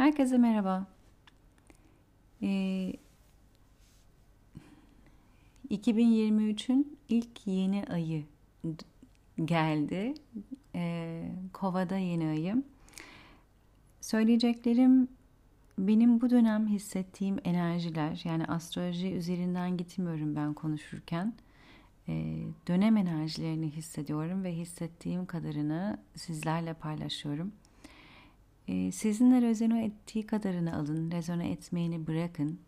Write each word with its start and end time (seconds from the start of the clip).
Herkese 0.00 0.38
merhaba. 0.38 0.86
Ee, 2.42 2.92
2023'ün 5.70 6.98
ilk 7.08 7.46
yeni 7.46 7.84
ayı 7.84 8.24
geldi. 9.44 10.14
Ee, 10.74 11.32
Kova'da 11.52 11.96
yeni 11.96 12.26
ayım. 12.26 12.64
Söyleyeceklerim 14.00 15.08
benim 15.78 16.20
bu 16.20 16.30
dönem 16.30 16.66
hissettiğim 16.66 17.36
enerjiler. 17.44 18.22
Yani 18.24 18.44
astroloji 18.44 19.12
üzerinden 19.12 19.76
gitmiyorum 19.76 20.36
ben 20.36 20.54
konuşurken. 20.54 21.34
Ee, 22.08 22.36
dönem 22.68 22.96
enerjilerini 22.96 23.70
hissediyorum 23.70 24.44
ve 24.44 24.52
hissettiğim 24.52 25.26
kadarını 25.26 25.98
sizlerle 26.14 26.74
paylaşıyorum. 26.74 27.52
Ee, 28.70 28.92
sizinle 28.92 29.42
rezone 29.42 29.84
ettiği 29.84 30.26
kadarını 30.26 30.76
alın, 30.76 31.10
rezone 31.10 31.50
etmeyeni 31.50 32.06
bırakın. 32.06 32.60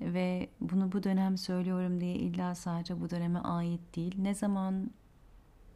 Ve 0.00 0.48
bunu 0.60 0.92
bu 0.92 1.02
dönem 1.02 1.38
söylüyorum 1.38 2.00
diye 2.00 2.14
illa 2.14 2.54
sadece 2.54 3.00
bu 3.00 3.10
döneme 3.10 3.38
ait 3.38 3.80
değil. 3.96 4.14
Ne 4.18 4.34
zaman 4.34 4.90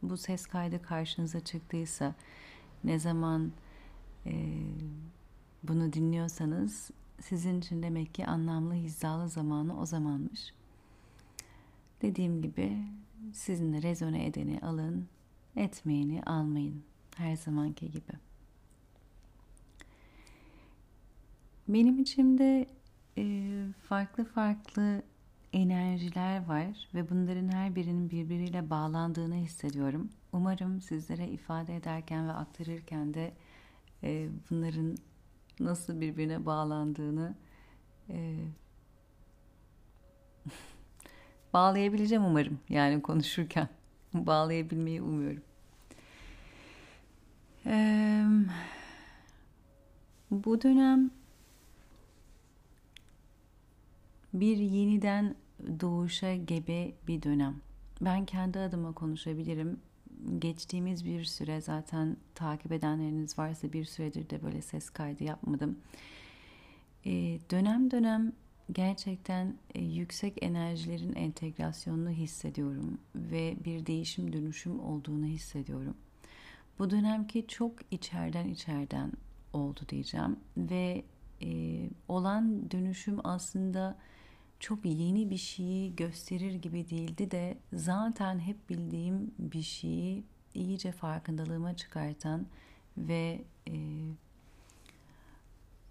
bu 0.01 0.17
ses 0.17 0.45
kaydı 0.45 0.81
karşınıza 0.81 1.39
çıktıysa, 1.39 2.15
ne 2.83 2.99
zaman 2.99 3.51
e, 4.25 4.33
bunu 5.63 5.93
dinliyorsanız 5.93 6.91
sizin 7.21 7.59
için 7.59 7.83
demek 7.83 8.13
ki 8.13 8.25
anlamlı, 8.25 8.73
hizalı 8.73 9.29
zamanı 9.29 9.79
o 9.79 9.85
zamanmış. 9.85 10.53
Dediğim 12.01 12.41
gibi 12.41 12.77
sizinle 13.33 13.81
rezone 13.81 14.25
edeni 14.25 14.59
alın, 14.59 15.07
etmeyeni 15.55 16.23
almayın. 16.23 16.83
Her 17.15 17.35
zamanki 17.35 17.91
gibi. 17.91 18.26
Benim 21.67 21.99
içimde 21.99 22.65
e, 23.17 23.51
farklı 23.89 24.25
farklı 24.25 25.03
enerjiler 25.53 26.45
var 26.45 26.89
ve 26.93 27.09
bunların 27.09 27.47
her 27.49 27.75
birinin 27.75 28.09
birbiriyle 28.09 28.69
bağlandığını 28.69 29.35
hissediyorum. 29.35 30.09
Umarım 30.33 30.81
sizlere 30.81 31.27
ifade 31.27 31.75
ederken 31.75 32.27
ve 32.27 32.31
aktarırken 32.31 33.13
de 33.13 33.33
e, 34.03 34.29
bunların 34.49 34.97
nasıl 35.59 36.01
birbirine 36.01 36.45
bağlandığını 36.45 37.35
e, 38.09 38.35
bağlayabileceğim 41.53 42.25
umarım. 42.25 42.59
Yani 42.69 43.01
konuşurken 43.01 43.69
bağlayabilmeyi 44.13 45.01
umuyorum. 45.01 45.43
Bu 50.31 50.61
dönem 50.61 51.11
bir 54.33 54.57
yeniden 54.57 55.35
doğuşa 55.79 56.35
gebe 56.35 56.91
bir 57.07 57.23
dönem. 57.23 57.55
Ben 58.01 58.25
kendi 58.25 58.59
adıma 58.59 58.93
konuşabilirim. 58.93 59.79
Geçtiğimiz 60.39 61.05
bir 61.05 61.23
süre 61.23 61.61
zaten 61.61 62.17
takip 62.35 62.71
edenleriniz 62.71 63.39
varsa 63.39 63.73
bir 63.73 63.85
süredir 63.85 64.29
de 64.29 64.43
böyle 64.43 64.61
ses 64.61 64.89
kaydı 64.89 65.23
yapmadım. 65.23 65.77
Ee, 67.05 67.39
dönem 67.51 67.91
dönem 67.91 68.33
gerçekten 68.71 69.55
e, 69.75 69.83
yüksek 69.83 70.43
enerjilerin 70.43 71.15
entegrasyonunu 71.15 72.09
hissediyorum 72.09 72.97
ve 73.15 73.55
bir 73.65 73.85
değişim 73.85 74.33
dönüşüm 74.33 74.79
olduğunu 74.79 75.25
hissediyorum. 75.25 75.97
Bu 76.79 76.89
dönemki 76.89 77.47
çok 77.47 77.73
içeriden 77.91 78.47
içeriden 78.47 79.11
oldu 79.53 79.79
diyeceğim 79.89 80.39
ve 80.57 81.03
e, 81.41 81.79
olan 82.07 82.71
dönüşüm 82.71 83.19
aslında 83.23 83.97
çok 84.59 84.85
yeni 84.85 85.29
bir 85.29 85.37
şeyi 85.37 85.95
gösterir 85.95 86.53
gibi 86.53 86.89
değildi 86.89 87.31
de 87.31 87.57
zaten 87.73 88.39
hep 88.39 88.69
bildiğim 88.69 89.31
bir 89.39 89.61
şeyi 89.61 90.23
iyice 90.53 90.91
farkındalığıma 90.91 91.75
çıkartan 91.75 92.47
ve 92.97 93.41
e, 93.67 93.73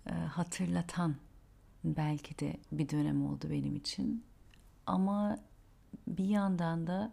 e, 0.07 0.13
hatırlatan 0.13 1.17
belki 1.85 2.39
de 2.39 2.57
bir 2.73 2.89
dönem 2.89 3.27
oldu 3.27 3.47
benim 3.51 3.77
için. 3.77 4.25
Ama 4.87 5.39
bir 6.09 6.25
yandan 6.29 6.87
da 6.87 7.13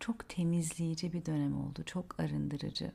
çok 0.00 0.28
temizleyici 0.28 1.12
bir 1.12 1.24
dönem 1.24 1.60
oldu. 1.60 1.82
Çok 1.86 2.20
arındırıcı. 2.20 2.92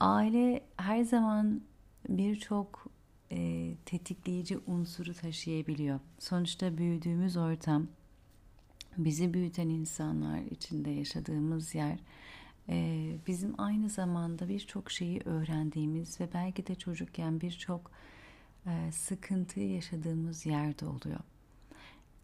Aile 0.00 0.64
her 0.76 1.02
zaman 1.02 1.60
birçok 2.08 2.86
e, 3.32 3.74
tetikleyici 3.86 4.58
unsuru 4.66 5.14
taşıyabiliyor. 5.14 6.00
Sonuçta 6.18 6.78
büyüdüğümüz 6.78 7.36
ortam, 7.36 7.86
bizi 8.98 9.34
büyüten 9.34 9.68
insanlar 9.68 10.38
içinde 10.38 10.90
yaşadığımız 10.90 11.74
yer, 11.74 11.98
e, 12.68 13.06
bizim 13.26 13.60
aynı 13.60 13.88
zamanda 13.88 14.48
birçok 14.48 14.90
şeyi 14.90 15.20
öğrendiğimiz 15.24 16.20
ve 16.20 16.28
belki 16.34 16.66
de 16.66 16.74
çocukken 16.74 17.40
birçok 17.40 17.90
e, 18.66 18.92
sıkıntı 18.92 19.60
yaşadığımız 19.60 20.46
yerde 20.46 20.86
oluyor. 20.86 21.20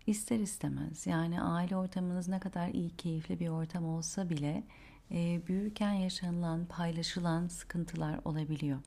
İster 0.07 0.39
istemez 0.39 1.07
yani 1.07 1.43
aile 1.43 1.77
ortamınız 1.77 2.29
ne 2.29 2.41
kadar 2.41 2.69
iyi, 2.69 2.91
keyifli 2.91 3.41
bir 3.41 3.49
ortam 3.49 3.85
olsa 3.85 4.31
bile 4.31 4.63
e, 5.11 5.41
büyürken 5.47 5.93
yaşanılan, 5.93 6.67
paylaşılan 6.67 7.49
sıkıntılar 7.49 8.21
olabiliyor 8.25 8.79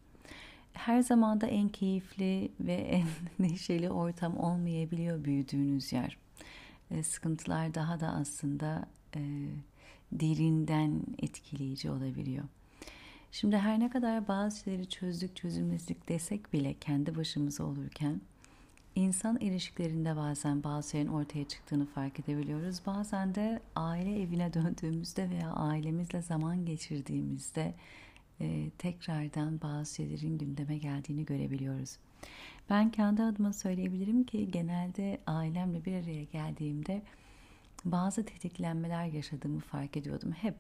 her 0.73 1.01
zaman 1.01 1.41
da 1.41 1.47
en 1.47 1.69
keyifli 1.69 2.51
ve 2.59 2.73
en 2.73 3.07
neşeli 3.39 3.89
ortam 3.89 4.37
olmayabiliyor 4.37 5.23
büyüdüğünüz 5.23 5.93
yer. 5.93 6.17
E, 6.91 7.03
sıkıntılar 7.03 7.73
daha 7.73 7.99
da 7.99 8.07
aslında 8.07 8.85
e, 9.15 9.21
derinden 10.11 11.01
etkileyici 11.21 11.91
olabiliyor. 11.91 12.43
Şimdi 13.31 13.57
her 13.57 13.79
ne 13.79 13.89
kadar 13.89 14.27
bazı 14.27 14.59
şeyleri 14.59 14.89
çözdük 14.89 15.35
çözülmezlik 15.35 16.09
desek 16.09 16.53
bile 16.53 16.73
kendi 16.73 17.15
başımıza 17.15 17.63
olurken 17.63 18.21
insan 18.95 19.37
ilişkilerinde 19.37 20.15
bazen 20.15 20.63
bazı 20.63 20.89
şeylerin 20.89 21.11
ortaya 21.11 21.47
çıktığını 21.47 21.85
fark 21.85 22.19
edebiliyoruz. 22.19 22.81
Bazen 22.85 23.35
de 23.35 23.61
aile 23.75 24.21
evine 24.21 24.53
döndüğümüzde 24.53 25.29
veya 25.29 25.51
ailemizle 25.51 26.21
zaman 26.21 26.65
geçirdiğimizde 26.65 27.73
e, 28.41 28.69
tekrardan 28.77 29.61
bazı 29.61 29.95
şeylerin 29.95 30.37
gündeme 30.37 30.77
geldiğini 30.77 31.25
görebiliyoruz. 31.25 31.97
Ben 32.69 32.91
kendi 32.91 33.23
adıma 33.23 33.53
söyleyebilirim 33.53 34.23
ki 34.23 34.51
genelde 34.51 35.21
ailemle 35.27 35.85
bir 35.85 35.93
araya 35.93 36.23
geldiğimde 36.23 37.01
bazı 37.85 38.25
tetiklenmeler 38.25 39.05
yaşadığımı 39.05 39.59
fark 39.59 39.97
ediyordum 39.97 40.31
hep. 40.31 40.55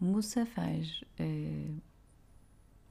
Bu 0.00 0.22
sefer 0.22 1.02
e, 1.20 1.48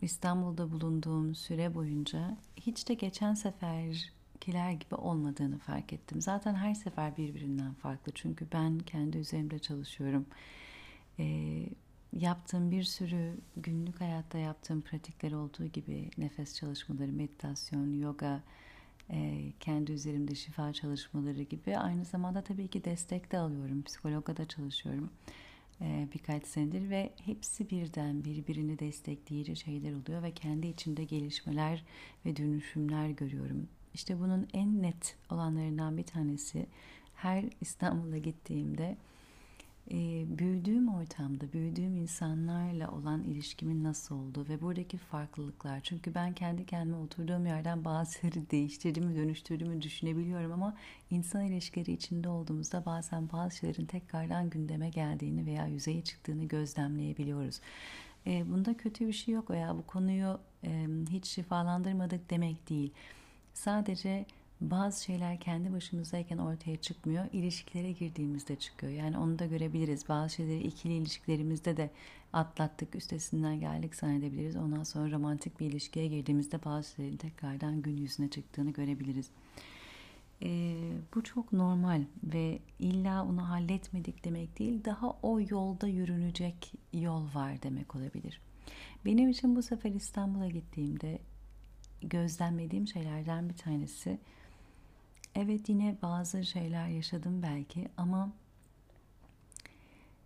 İstanbul'da 0.02 0.72
bulunduğum 0.72 1.36
süre 1.36 1.76
boyunca 1.76 2.38
hiç 2.56 2.90
de 2.90 2.94
geçen 2.94 3.34
seferkiler 3.34 4.72
gibi 4.72 4.96
olmadığını 4.96 5.58
fark 5.58 5.94
ettim. 5.94 6.22
Zaten 6.22 6.56
her 6.56 6.74
sefer 6.74 7.18
birbirinden 7.18 7.74
farklı 7.74 8.12
çünkü 8.16 8.48
ben 8.54 8.80
kendi 8.80 9.18
üzerimde 9.18 9.60
çalışıyorum. 9.60 10.26
E, 11.20 11.26
yaptığım 12.14 12.72
bir 12.72 12.84
sürü 12.84 13.38
günlük 13.58 14.02
hayatta 14.02 14.38
yaptığım 14.38 14.82
pratikler 14.82 15.32
olduğu 15.32 15.66
gibi 15.66 16.10
nefes 16.18 16.56
çalışmaları, 16.56 17.12
meditasyon, 17.12 17.94
yoga, 17.94 18.44
e, 19.10 19.52
kendi 19.60 19.92
üzerimde 19.92 20.36
şifa 20.36 20.74
çalışmaları 20.74 21.44
gibi 21.44 21.78
aynı 21.78 22.06
zamanda 22.06 22.42
tabii 22.42 22.68
ki 22.68 22.84
destek 22.84 23.32
de 23.32 23.38
alıyorum. 23.38 23.84
Psikologa 23.84 24.38
da 24.38 24.48
çalışıyorum 24.48 25.10
e, 25.82 26.08
birkaç 26.14 26.46
senedir 26.46 26.90
ve 26.90 27.10
hepsi 27.26 27.70
birden 27.70 28.24
birbirini 28.24 28.80
destekleyici 28.80 29.56
şeyler 29.56 29.94
oluyor 29.94 30.24
ve 30.24 30.32
kendi 30.32 30.68
içinde 30.68 31.04
gelişmeler 31.04 31.84
ve 32.26 32.36
dönüşümler 32.36 33.10
görüyorum. 33.10 33.68
İşte 33.94 34.20
bunun 34.20 34.48
en 34.54 34.82
net 34.82 35.16
olanlarından 35.30 35.98
bir 35.98 36.04
tanesi 36.04 36.66
her 37.16 37.46
İstanbul'a 37.62 38.18
gittiğimde 38.18 38.98
e, 39.92 40.26
büyüdüğüm 40.38 40.88
ortamda, 40.88 41.54
büyüdüğüm 41.54 41.96
insanlarla 41.96 42.92
olan 42.92 43.24
ilişkimin 43.24 43.84
nasıl 43.84 44.16
olduğu 44.16 44.50
ve 44.50 44.62
buradaki 44.62 44.98
farklılıklar. 44.98 45.80
Çünkü 45.84 46.16
ben 46.16 46.34
kendi 46.34 46.66
kendime 46.66 46.98
oturduğum 46.98 47.46
yerden 47.46 47.86
bazı 47.86 48.20
şeyleri 48.20 48.50
değiştirdiğimi, 48.52 49.16
dönüştürdüğümü 49.16 49.82
düşünebiliyorum 49.82 50.52
ama 50.52 50.78
insan 51.12 51.46
ilişkileri 51.46 51.92
içinde 51.92 52.30
olduğumuzda 52.30 52.86
bazen 52.86 53.32
bazı 53.32 53.58
şeylerin 53.58 53.86
tekrardan 53.86 54.50
gündeme 54.50 54.90
geldiğini 54.90 55.46
veya 55.46 55.68
yüzeye 55.68 56.04
çıktığını 56.04 56.46
gözlemleyebiliyoruz. 56.46 57.62
E, 58.28 58.52
bunda 58.52 58.78
kötü 58.78 59.08
bir 59.08 59.14
şey 59.14 59.34
yok 59.34 59.50
veya 59.50 59.78
bu 59.78 59.88
konuyu 59.88 60.40
e, 60.64 60.88
hiç 61.10 61.26
şifalandırmadık 61.26 62.30
demek 62.30 62.70
değil. 62.70 62.92
Sadece 63.54 64.26
bazı 64.62 65.04
şeyler 65.04 65.40
kendi 65.40 65.74
başımızdayken 65.74 66.38
ortaya 66.38 66.78
çıkmıyor. 66.78 67.26
İlişkilere 67.34 67.92
girdiğimizde 67.92 68.56
çıkıyor. 68.56 68.94
Yani 68.94 69.18
onu 69.18 69.40
da 69.40 69.46
görebiliriz. 69.46 70.10
Bazı 70.10 70.36
şeyleri 70.36 70.60
ikili 70.60 70.94
ilişkilerimizde 70.94 71.78
de 71.78 71.90
atlattık, 72.34 72.96
üstesinden 72.96 73.60
geldik 73.60 73.96
zannedebiliriz. 73.96 74.56
Ondan 74.56 74.84
sonra 74.84 75.12
romantik 75.12 75.60
bir 75.60 75.66
ilişkiye 75.66 76.08
girdiğimizde 76.08 76.64
bazı 76.66 76.92
şeylerin 76.92 77.18
tekrardan 77.18 77.82
gün 77.82 77.98
yüzüne 77.98 78.30
çıktığını 78.30 78.72
görebiliriz. 78.72 79.30
Ee, 80.44 80.76
bu 81.16 81.24
çok 81.24 81.54
normal 81.54 82.04
ve 82.24 82.60
illa 82.80 83.26
onu 83.26 83.50
halletmedik 83.50 84.26
demek 84.26 84.60
değil. 84.60 84.86
Daha 84.86 85.18
o 85.22 85.40
yolda 85.50 85.88
yürünecek 85.88 86.74
yol 86.94 87.24
var 87.34 87.64
demek 87.64 87.96
olabilir. 87.96 88.42
Benim 89.06 89.30
için 89.30 89.56
bu 89.56 89.62
sefer 89.62 89.92
İstanbul'a 89.92 90.50
gittiğimde 90.50 91.20
gözlemlediğim 92.02 92.88
şeylerden 92.88 93.50
bir 93.50 93.58
tanesi 93.58 94.20
evet 95.38 95.70
yine 95.70 95.98
bazı 96.02 96.46
şeyler 96.46 96.88
yaşadım 96.88 97.44
belki 97.44 97.88
ama 97.98 98.32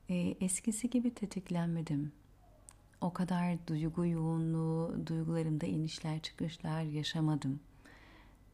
e, 0.09 0.35
eskisi 0.41 0.89
gibi 0.89 1.13
tetiklenmedim. 1.13 2.11
O 3.01 3.13
kadar 3.13 3.67
duygu 3.67 4.05
yoğunluğu, 4.05 5.07
duygularımda 5.07 5.65
inişler 5.65 6.19
çıkışlar 6.19 6.81
yaşamadım. 6.81 7.59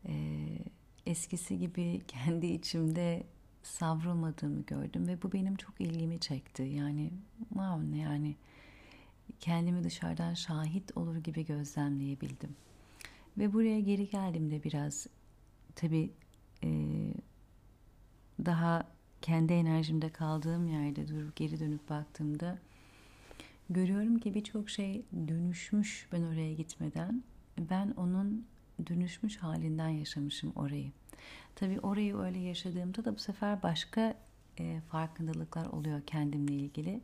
E, 0.06 0.14
eskisi 1.06 1.60
gibi 1.60 2.02
kendi 2.08 2.46
içimde 2.48 3.24
savrulmadığımı 3.64 4.62
gördüm 4.62 5.08
ve 5.08 5.22
bu 5.22 5.32
benim 5.32 5.56
çok 5.56 5.82
ilgimi 5.82 6.20
çekti. 6.20 6.64
Yani 6.64 7.12
wow 7.50 7.92
ne 7.92 7.98
yani 7.98 8.36
kendimi 9.40 9.84
dışarıdan 9.84 10.34
şahit 10.34 10.98
olur 10.98 11.18
gibi 11.18 11.46
gözlemleyebildim. 11.46 12.56
Ve 13.38 13.54
buraya 13.54 13.80
geri 13.80 14.10
geldiğimde 14.10 14.64
biraz 14.64 15.08
tabii 15.76 16.12
e, 16.64 16.70
daha 18.46 18.84
kendi 19.22 19.54
enerjimde 19.54 20.10
kaldığım 20.10 20.68
yerde 20.68 21.08
durup 21.08 21.36
geri 21.36 21.60
dönüp 21.60 21.90
baktığımda 21.90 22.58
görüyorum 23.70 24.20
ki 24.20 24.34
birçok 24.34 24.70
şey 24.70 25.06
dönüşmüş 25.28 26.08
ben 26.12 26.24
oraya 26.24 26.54
gitmeden. 26.54 27.24
Ben 27.58 27.94
onun 27.98 28.46
dönüşmüş 28.88 29.38
halinden 29.38 29.90
yaşamışım 29.90 30.52
orayı. 30.56 30.92
Tabii 31.56 31.80
orayı 31.80 32.18
öyle 32.18 32.40
yaşadığımda 32.40 33.06
da 33.06 33.16
bu 33.16 33.20
sefer 33.20 33.64
başka 33.64 34.14
e, 34.60 34.82
farkındalıklar 34.92 35.66
oluyor 35.66 36.02
kendimle 36.02 36.54
ilgili 36.54 37.02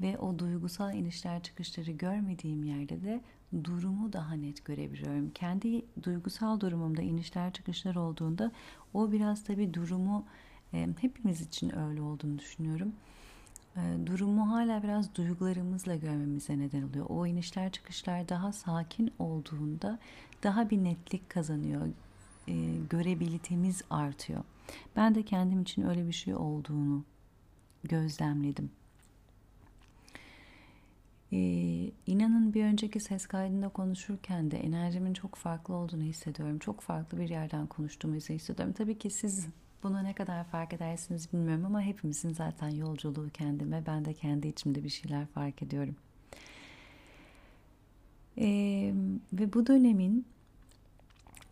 ve 0.00 0.18
o 0.18 0.38
duygusal 0.38 0.94
inişler 0.94 1.42
çıkışları 1.42 1.90
görmediğim 1.90 2.64
yerde 2.64 3.02
de 3.02 3.20
durumu 3.64 4.12
daha 4.12 4.34
net 4.34 4.64
görebiliyorum. 4.64 5.30
Kendi 5.30 5.84
duygusal 6.02 6.60
durumumda 6.60 7.02
inişler 7.02 7.52
çıkışlar 7.52 7.94
olduğunda 7.94 8.52
o 8.94 9.12
biraz 9.12 9.44
tabii 9.44 9.74
durumu 9.74 10.24
e, 10.74 10.88
hepimiz 11.00 11.40
için 11.40 11.78
öyle 11.78 12.02
olduğunu 12.02 12.38
düşünüyorum. 12.38 12.92
E, 13.76 13.80
durumu 14.06 14.50
hala 14.50 14.82
biraz 14.82 15.14
duygularımızla 15.14 15.96
görmemize 15.96 16.58
neden 16.58 16.82
oluyor. 16.82 17.06
O 17.08 17.26
inişler 17.26 17.72
çıkışlar 17.72 18.28
daha 18.28 18.52
sakin 18.52 19.12
olduğunda 19.18 19.98
daha 20.42 20.70
bir 20.70 20.84
netlik 20.84 21.30
kazanıyor. 21.30 21.88
E, 22.48 22.76
görebilitemiz 22.90 23.82
artıyor. 23.90 24.44
Ben 24.96 25.14
de 25.14 25.22
kendim 25.22 25.62
için 25.62 25.82
öyle 25.82 26.06
bir 26.06 26.12
şey 26.12 26.34
olduğunu 26.34 27.04
gözlemledim. 27.84 28.70
Ee, 31.32 31.90
inanın 32.06 32.54
bir 32.54 32.64
önceki 32.64 33.00
ses 33.00 33.26
kaydında 33.26 33.68
konuşurken 33.68 34.50
de 34.50 34.58
enerjimin 34.58 35.14
çok 35.14 35.34
farklı 35.34 35.74
olduğunu 35.74 36.02
hissediyorum. 36.02 36.58
Çok 36.58 36.80
farklı 36.80 37.18
bir 37.18 37.28
yerden 37.28 37.66
konuştuğumu 37.66 38.14
hissediyorum. 38.14 38.74
Tabii 38.78 38.98
ki 38.98 39.10
siz 39.10 39.46
bunu 39.82 40.04
ne 40.04 40.14
kadar 40.14 40.44
fark 40.44 40.72
edersiniz 40.72 41.32
bilmiyorum 41.32 41.64
ama 41.64 41.82
hepimizin 41.82 42.32
zaten 42.32 42.68
yolculuğu 42.68 43.30
kendime. 43.30 43.86
Ben 43.86 44.04
de 44.04 44.14
kendi 44.14 44.48
içimde 44.48 44.84
bir 44.84 44.88
şeyler 44.88 45.26
fark 45.26 45.62
ediyorum. 45.62 45.96
Ee, 48.38 48.94
ve 49.32 49.52
bu 49.52 49.66
dönemin 49.66 50.26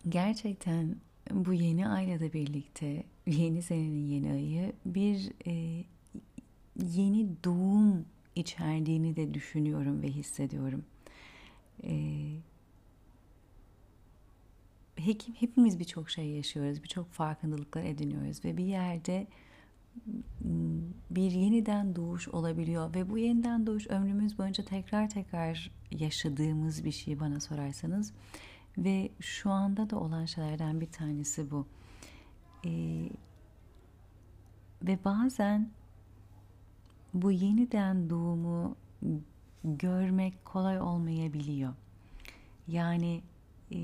gerçekten 0.09 0.95
bu 1.31 1.53
yeni 1.53 1.87
ayla 1.87 2.33
birlikte 2.33 3.03
yeni 3.27 3.61
senenin 3.61 4.07
yeni 4.07 4.31
ayı 4.31 4.73
bir 4.85 5.31
e, 5.47 5.83
yeni 6.75 7.27
doğum 7.43 8.05
içerdiğini 8.35 9.15
de 9.15 9.33
düşünüyorum 9.33 10.01
ve 10.01 10.07
hissediyorum. 10.07 10.85
Ee, 11.83 12.35
hekim, 14.95 15.35
hepimiz 15.35 15.79
birçok 15.79 16.09
şey 16.09 16.27
yaşıyoruz, 16.27 16.83
birçok 16.83 17.11
farkındalıklar 17.11 17.83
ediniyoruz 17.83 18.45
ve 18.45 18.57
bir 18.57 18.65
yerde 18.65 19.27
bir 21.09 21.31
yeniden 21.31 21.95
doğuş 21.95 22.27
olabiliyor 22.27 22.95
ve 22.95 23.09
bu 23.09 23.17
yeniden 23.17 23.67
doğuş 23.67 23.87
ömrümüz 23.87 24.37
boyunca 24.37 24.65
tekrar 24.65 25.09
tekrar 25.09 25.71
yaşadığımız 25.91 26.85
bir 26.85 26.91
şey 26.91 27.19
bana 27.19 27.39
sorarsanız 27.39 28.13
ve 28.77 29.11
şu 29.19 29.49
anda 29.49 29.89
da 29.89 29.99
olan 29.99 30.25
şeylerden 30.25 30.81
bir 30.81 30.91
tanesi 30.91 31.51
bu. 31.51 31.67
Ee, 32.65 33.09
ve 34.83 34.99
bazen 35.05 35.69
bu 37.13 37.31
yeniden 37.31 38.09
doğumu 38.09 38.75
görmek 39.63 40.45
kolay 40.45 40.81
olmayabiliyor. 40.81 41.73
Yani 42.67 43.21
e, 43.71 43.77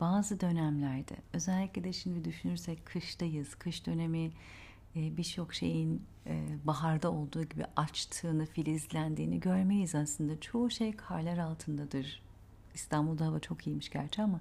bazı 0.00 0.40
dönemlerde 0.40 1.16
özellikle 1.32 1.84
de 1.84 1.92
şimdi 1.92 2.24
düşünürsek 2.24 2.86
kıştayız. 2.86 3.54
Kış 3.54 3.86
dönemi 3.86 4.30
e, 4.96 5.16
birçok 5.16 5.54
şeyin 5.54 6.02
e, 6.26 6.46
baharda 6.64 7.12
olduğu 7.12 7.44
gibi 7.44 7.64
açtığını, 7.76 8.46
filizlendiğini 8.46 9.40
görmeyiz 9.40 9.94
aslında. 9.94 10.40
Çoğu 10.40 10.70
şey 10.70 10.92
karlar 10.96 11.38
altındadır. 11.38 12.22
İstanbul'da 12.74 13.26
hava 13.26 13.40
çok 13.40 13.66
iyiymiş 13.66 13.90
gerçi 13.90 14.22
ama 14.22 14.40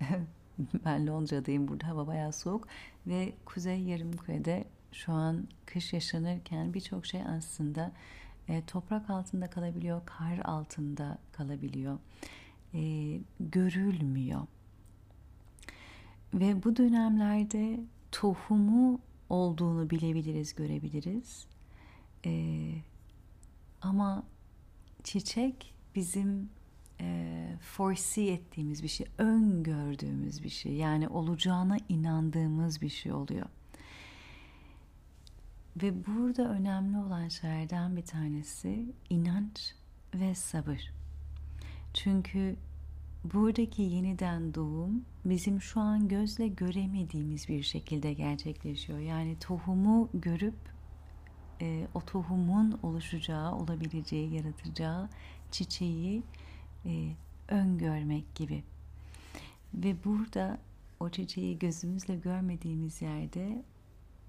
ben 0.84 1.06
Londra'dayım. 1.06 1.68
Burada 1.68 1.88
hava 1.88 2.06
bayağı 2.06 2.32
soğuk 2.32 2.68
ve 3.06 3.32
kuzey 3.44 3.82
yarımkürede 3.82 4.64
şu 4.94 5.12
an 5.12 5.48
kış 5.66 5.92
yaşanırken 5.92 6.74
birçok 6.74 7.06
şey 7.06 7.22
aslında 7.22 7.92
e, 8.48 8.64
toprak 8.66 9.10
altında 9.10 9.50
kalabiliyor, 9.50 10.02
kar 10.06 10.38
altında 10.38 11.18
kalabiliyor, 11.32 11.98
e, 12.74 12.80
görülmüyor. 13.40 14.46
Ve 16.34 16.64
bu 16.64 16.76
dönemlerde 16.76 17.80
tohumu 18.12 19.00
olduğunu 19.28 19.90
bilebiliriz, 19.90 20.54
görebiliriz. 20.54 21.46
E, 22.26 22.74
ama 23.82 24.22
çiçek 25.04 25.74
bizim 25.94 26.48
e, 27.00 27.56
foresee 27.60 28.32
ettiğimiz 28.32 28.82
bir 28.82 28.88
şey, 28.88 29.06
öngördüğümüz 29.18 30.44
bir 30.44 30.48
şey. 30.48 30.72
Yani 30.72 31.08
olacağına 31.08 31.76
inandığımız 31.88 32.82
bir 32.82 32.88
şey 32.88 33.12
oluyor. 33.12 33.46
Ve 35.82 36.06
burada 36.06 36.48
önemli 36.48 36.98
olan 36.98 37.28
şeylerden 37.28 37.96
bir 37.96 38.04
tanesi 38.04 38.92
inanç 39.10 39.74
ve 40.14 40.34
sabır. 40.34 40.92
Çünkü 41.94 42.56
buradaki 43.24 43.82
yeniden 43.82 44.54
doğum 44.54 45.04
bizim 45.24 45.60
şu 45.60 45.80
an 45.80 46.08
gözle 46.08 46.48
göremediğimiz 46.48 47.48
bir 47.48 47.62
şekilde 47.62 48.12
gerçekleşiyor. 48.12 48.98
Yani 48.98 49.38
tohumu 49.38 50.08
görüp 50.14 50.54
e, 51.60 51.88
o 51.94 52.00
tohumun 52.00 52.78
oluşacağı, 52.82 53.54
olabileceği, 53.54 54.34
yaratacağı 54.34 55.08
çiçeği 55.50 56.22
e, 56.86 57.12
öngörmek 57.48 58.34
gibi. 58.34 58.62
Ve 59.74 60.04
burada 60.04 60.58
o 61.00 61.10
çiçeği 61.10 61.58
gözümüzle 61.58 62.16
görmediğimiz 62.16 63.02
yerde 63.02 63.62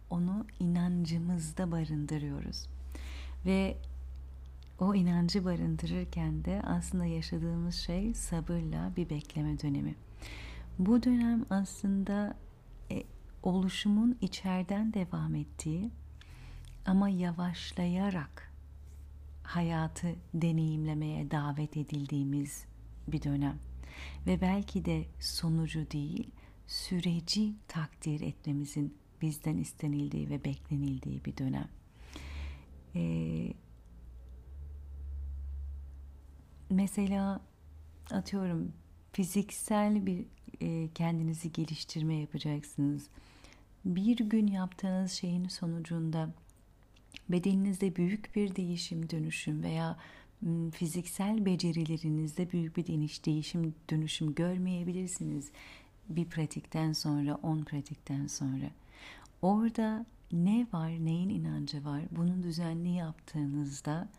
onu 0.09 0.45
inancımızda 0.59 1.71
barındırıyoruz. 1.71 2.69
Ve 3.45 3.77
o 4.79 4.95
inancı 4.95 5.45
barındırırken 5.45 6.45
de 6.45 6.61
aslında 6.65 7.05
yaşadığımız 7.05 7.75
şey 7.75 8.13
sabırla 8.13 8.91
bir 8.97 9.09
bekleme 9.09 9.59
dönemi. 9.59 9.95
Bu 10.79 11.03
dönem 11.03 11.45
aslında 11.49 12.37
e, 12.91 13.03
oluşumun 13.43 14.17
içeriden 14.21 14.93
devam 14.93 15.35
ettiği 15.35 15.91
ama 16.85 17.09
yavaşlayarak 17.09 18.51
hayatı 19.43 20.15
deneyimlemeye 20.33 21.31
davet 21.31 21.77
edildiğimiz 21.77 22.65
bir 23.07 23.21
dönem. 23.21 23.59
Ve 24.27 24.41
belki 24.41 24.85
de 24.85 25.05
sonucu 25.19 25.91
değil, 25.91 26.29
süreci 26.67 27.53
takdir 27.67 28.21
etmemizin 28.21 28.97
bizden 29.25 29.57
istenildiği 29.57 30.29
ve 30.29 30.43
beklenildiği 30.43 31.25
bir 31.25 31.37
dönem. 31.37 31.67
Ee, 32.95 33.53
mesela 36.69 37.41
atıyorum 38.11 38.73
fiziksel 39.11 40.05
bir 40.05 40.25
e, 40.61 40.89
kendinizi 40.93 41.51
geliştirme 41.51 42.15
yapacaksınız. 42.15 43.07
Bir 43.85 44.17
gün 44.17 44.47
yaptığınız 44.47 45.11
şeyin 45.11 45.47
sonucunda 45.47 46.29
bedeninizde 47.29 47.95
büyük 47.95 48.35
bir 48.35 48.55
değişim, 48.55 49.09
dönüşüm 49.09 49.63
veya 49.63 49.97
fiziksel 50.71 51.45
becerilerinizde 51.45 52.51
büyük 52.51 52.77
bir 52.77 52.87
değiş, 52.87 53.25
değişim, 53.25 53.75
dönüşüm 53.89 54.35
görmeyebilirsiniz. 54.35 55.51
Bir 56.09 56.25
pratikten 56.25 56.93
sonra, 56.93 57.35
on 57.35 57.63
pratikten 57.63 58.27
sonra. 58.27 58.69
Orada 59.41 60.05
ne 60.31 60.67
var, 60.73 60.89
neyin 60.89 61.29
inancı 61.29 61.85
var, 61.85 62.01
bunun 62.11 62.43
düzenli 62.43 62.89
yaptığınızda 62.89 64.09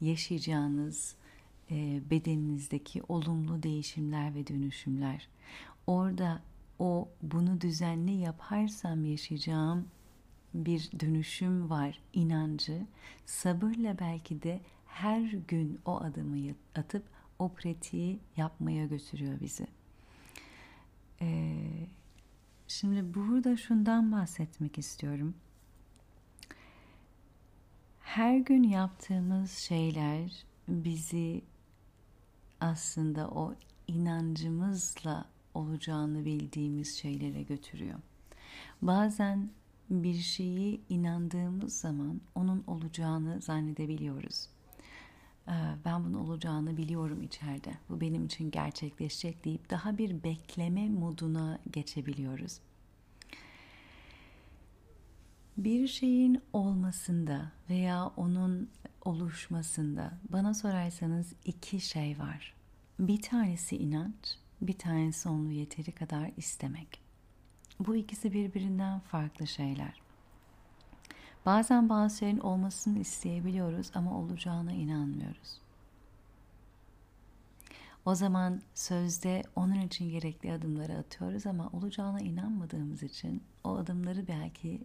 yaşayacağınız 0.00 1.14
e, 1.70 2.00
bedeninizdeki 2.10 3.02
olumlu 3.08 3.62
değişimler 3.62 4.34
ve 4.34 4.46
dönüşümler. 4.46 5.28
Orada 5.86 6.42
o 6.78 7.08
bunu 7.22 7.60
düzenli 7.60 8.12
yaparsam 8.12 9.04
yaşayacağım 9.04 9.88
bir 10.54 10.90
dönüşüm 11.00 11.70
var 11.70 12.00
inancı 12.12 12.86
sabırla 13.26 13.98
belki 13.98 14.42
de 14.42 14.60
her 14.86 15.20
gün 15.48 15.80
o 15.84 15.96
adımı 15.96 16.54
atıp 16.74 17.04
o 17.38 17.48
pratiği 17.48 18.18
yapmaya 18.36 18.86
götürüyor 18.86 19.40
bizi. 19.40 19.66
Ee, 21.20 21.56
şimdi 22.72 23.14
burada 23.14 23.56
şundan 23.56 24.12
bahsetmek 24.12 24.78
istiyorum. 24.78 25.34
Her 28.00 28.38
gün 28.38 28.62
yaptığımız 28.62 29.50
şeyler 29.50 30.44
bizi 30.68 31.42
aslında 32.60 33.28
o 33.28 33.54
inancımızla 33.88 35.24
olacağını 35.54 36.24
bildiğimiz 36.24 36.98
şeylere 36.98 37.42
götürüyor. 37.42 37.98
Bazen 38.82 39.50
bir 39.90 40.14
şeyi 40.14 40.80
inandığımız 40.88 41.80
zaman 41.80 42.20
onun 42.34 42.64
olacağını 42.66 43.40
zannedebiliyoruz. 43.40 44.48
Ee, 45.48 45.52
ben 45.84 46.04
bunun 46.04 46.14
olacağını 46.14 46.76
biliyorum 46.76 47.22
içeride. 47.22 47.72
Bu 47.88 48.00
benim 48.00 48.24
için 48.24 48.50
gerçekleşecek 48.50 49.44
deyip 49.44 49.70
daha 49.70 49.98
bir 49.98 50.22
bekleme 50.24 50.88
moduna 50.88 51.58
geçebiliyoruz. 51.70 52.60
Bir 55.56 55.86
şeyin 55.88 56.42
olmasında 56.52 57.52
veya 57.70 58.06
onun 58.16 58.70
oluşmasında 59.04 60.18
bana 60.32 60.54
sorarsanız 60.54 61.32
iki 61.44 61.80
şey 61.80 62.18
var. 62.18 62.54
Bir 62.98 63.22
tanesi 63.22 63.76
inanç, 63.76 64.36
bir 64.60 64.78
tanesi 64.78 65.28
onu 65.28 65.52
yeteri 65.52 65.92
kadar 65.92 66.30
istemek. 66.36 67.00
Bu 67.80 67.96
ikisi 67.96 68.32
birbirinden 68.32 69.00
farklı 69.00 69.46
şeyler. 69.46 70.01
Bazen 71.46 71.88
bazı 71.88 72.18
şeylerin 72.18 72.38
olmasını 72.38 72.98
isteyebiliyoruz 72.98 73.90
ama 73.94 74.18
olacağına 74.18 74.72
inanmıyoruz. 74.72 75.60
O 78.04 78.14
zaman 78.14 78.62
sözde 78.74 79.42
onun 79.56 79.80
için 79.80 80.10
gerekli 80.10 80.52
adımları 80.52 80.98
atıyoruz 80.98 81.46
ama 81.46 81.70
olacağına 81.72 82.20
inanmadığımız 82.20 83.02
için 83.02 83.42
o 83.64 83.76
adımları 83.76 84.28
belki 84.28 84.82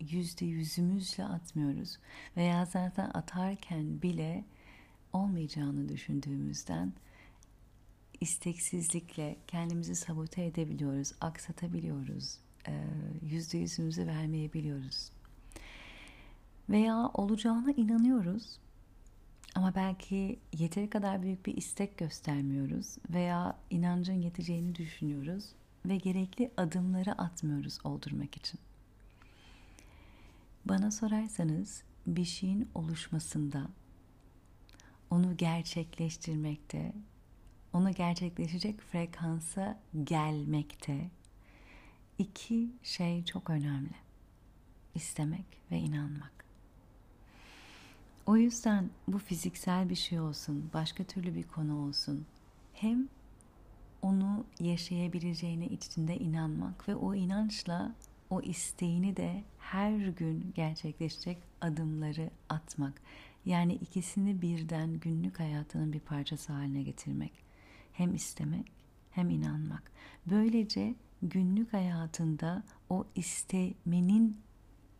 yüzde 0.00 0.44
yüzümüzle 0.44 1.24
atmıyoruz. 1.24 1.98
Veya 2.36 2.64
zaten 2.64 3.10
atarken 3.14 4.02
bile 4.02 4.44
olmayacağını 5.12 5.88
düşündüğümüzden 5.88 6.92
isteksizlikle 8.20 9.36
kendimizi 9.46 9.96
sabote 9.96 10.44
edebiliyoruz, 10.44 11.12
aksatabiliyoruz, 11.20 12.38
yüzde 13.22 13.58
yüzümüzü 13.58 14.06
vermeyebiliyoruz. 14.06 15.10
Veya 16.70 17.10
olacağına 17.14 17.70
inanıyoruz 17.70 18.58
ama 19.54 19.74
belki 19.74 20.38
yeteri 20.58 20.90
kadar 20.90 21.22
büyük 21.22 21.46
bir 21.46 21.56
istek 21.56 21.98
göstermiyoruz 21.98 22.96
veya 23.10 23.58
inancın 23.70 24.12
yeteceğini 24.22 24.74
düşünüyoruz 24.74 25.44
ve 25.86 25.96
gerekli 25.96 26.50
adımları 26.56 27.12
atmıyoruz 27.12 27.78
oldurmak 27.84 28.36
için. 28.36 28.60
Bana 30.64 30.90
sorarsanız 30.90 31.82
bir 32.06 32.24
şeyin 32.24 32.68
oluşmasında, 32.74 33.68
onu 35.10 35.36
gerçekleştirmekte, 35.36 36.92
onu 37.72 37.92
gerçekleşecek 37.92 38.80
frekansa 38.80 39.80
gelmekte 40.04 41.10
iki 42.18 42.70
şey 42.82 43.24
çok 43.24 43.50
önemli. 43.50 43.94
İstemek 44.94 45.46
ve 45.70 45.78
inanmak. 45.78 46.39
O 48.26 48.36
yüzden 48.36 48.90
bu 49.08 49.18
fiziksel 49.18 49.88
bir 49.88 49.94
şey 49.94 50.20
olsun, 50.20 50.70
başka 50.74 51.04
türlü 51.04 51.34
bir 51.34 51.42
konu 51.42 51.88
olsun. 51.88 52.26
Hem 52.72 53.08
onu 54.02 54.44
yaşayabileceğine 54.60 55.66
içinde 55.66 56.16
inanmak 56.16 56.88
ve 56.88 56.96
o 56.96 57.14
inançla 57.14 57.94
o 58.30 58.40
isteğini 58.40 59.16
de 59.16 59.44
her 59.58 59.96
gün 59.96 60.52
gerçekleşecek 60.54 61.38
adımları 61.60 62.30
atmak. 62.48 63.02
Yani 63.44 63.74
ikisini 63.74 64.42
birden 64.42 65.00
günlük 65.00 65.40
hayatının 65.40 65.92
bir 65.92 66.00
parçası 66.00 66.52
haline 66.52 66.82
getirmek. 66.82 67.32
Hem 67.92 68.14
istemek 68.14 68.72
hem 69.10 69.30
inanmak. 69.30 69.92
Böylece 70.26 70.94
günlük 71.22 71.72
hayatında 71.72 72.62
o 72.90 73.04
istemenin 73.14 74.36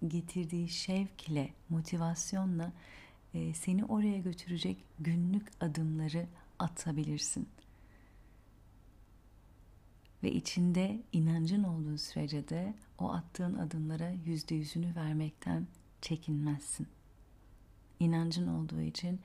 getirdiği 0.08 0.68
şevkle, 0.68 1.50
motivasyonla 1.68 2.72
e, 3.34 3.54
seni 3.54 3.84
oraya 3.84 4.18
götürecek 4.18 4.84
günlük 4.98 5.48
adımları 5.60 6.26
atabilirsin. 6.58 7.48
Ve 10.22 10.32
içinde 10.32 11.02
inancın 11.12 11.62
olduğu 11.62 11.98
sürece 11.98 12.48
de 12.48 12.74
o 12.98 13.12
attığın 13.12 13.54
adımlara 13.54 14.10
yüzde 14.10 14.54
yüzünü 14.54 14.94
vermekten 14.94 15.66
çekinmezsin. 16.02 16.86
İnancın 18.00 18.46
olduğu 18.46 18.80
için 18.80 19.20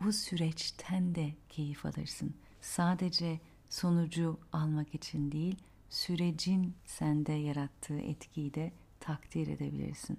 bu 0.00 0.12
süreçten 0.12 1.14
de 1.14 1.34
keyif 1.48 1.86
alırsın. 1.86 2.34
Sadece 2.60 3.40
sonucu 3.70 4.38
almak 4.52 4.94
için 4.94 5.32
değil, 5.32 5.56
sürecin 5.90 6.74
sende 6.84 7.32
yarattığı 7.32 7.98
etkiyi 7.98 8.54
de 8.54 8.72
takdir 9.00 9.46
edebilirsin. 9.46 10.18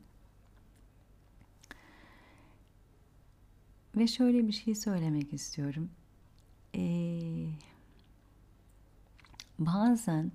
Ve 3.96 4.08
şöyle 4.08 4.48
bir 4.48 4.52
şey 4.54 4.76
söylemek 4.76 5.34
istiyorum. 5.34 5.90
Ee, 6.76 7.48
bazen 9.60 10.32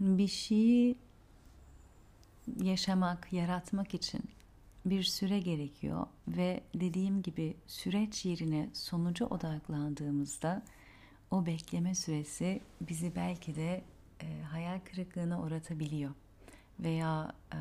bir 0.00 0.28
şeyi 0.28 0.96
yaşamak, 2.62 3.32
yaratmak 3.32 3.94
için 3.94 4.20
bir 4.84 5.02
süre 5.02 5.40
gerekiyor 5.40 6.06
ve 6.28 6.60
dediğim 6.74 7.22
gibi 7.22 7.56
süreç 7.66 8.24
yerine 8.24 8.70
sonuca 8.72 9.26
odaklandığımızda 9.26 10.62
o 11.30 11.46
bekleme 11.46 11.94
süresi 11.94 12.60
bizi 12.80 13.16
belki 13.16 13.56
de 13.56 13.84
e, 14.22 14.42
hayal 14.42 14.80
kırıklığına 14.80 15.42
uğratabiliyor 15.42 16.10
veya 16.80 17.32
e, 17.52 17.58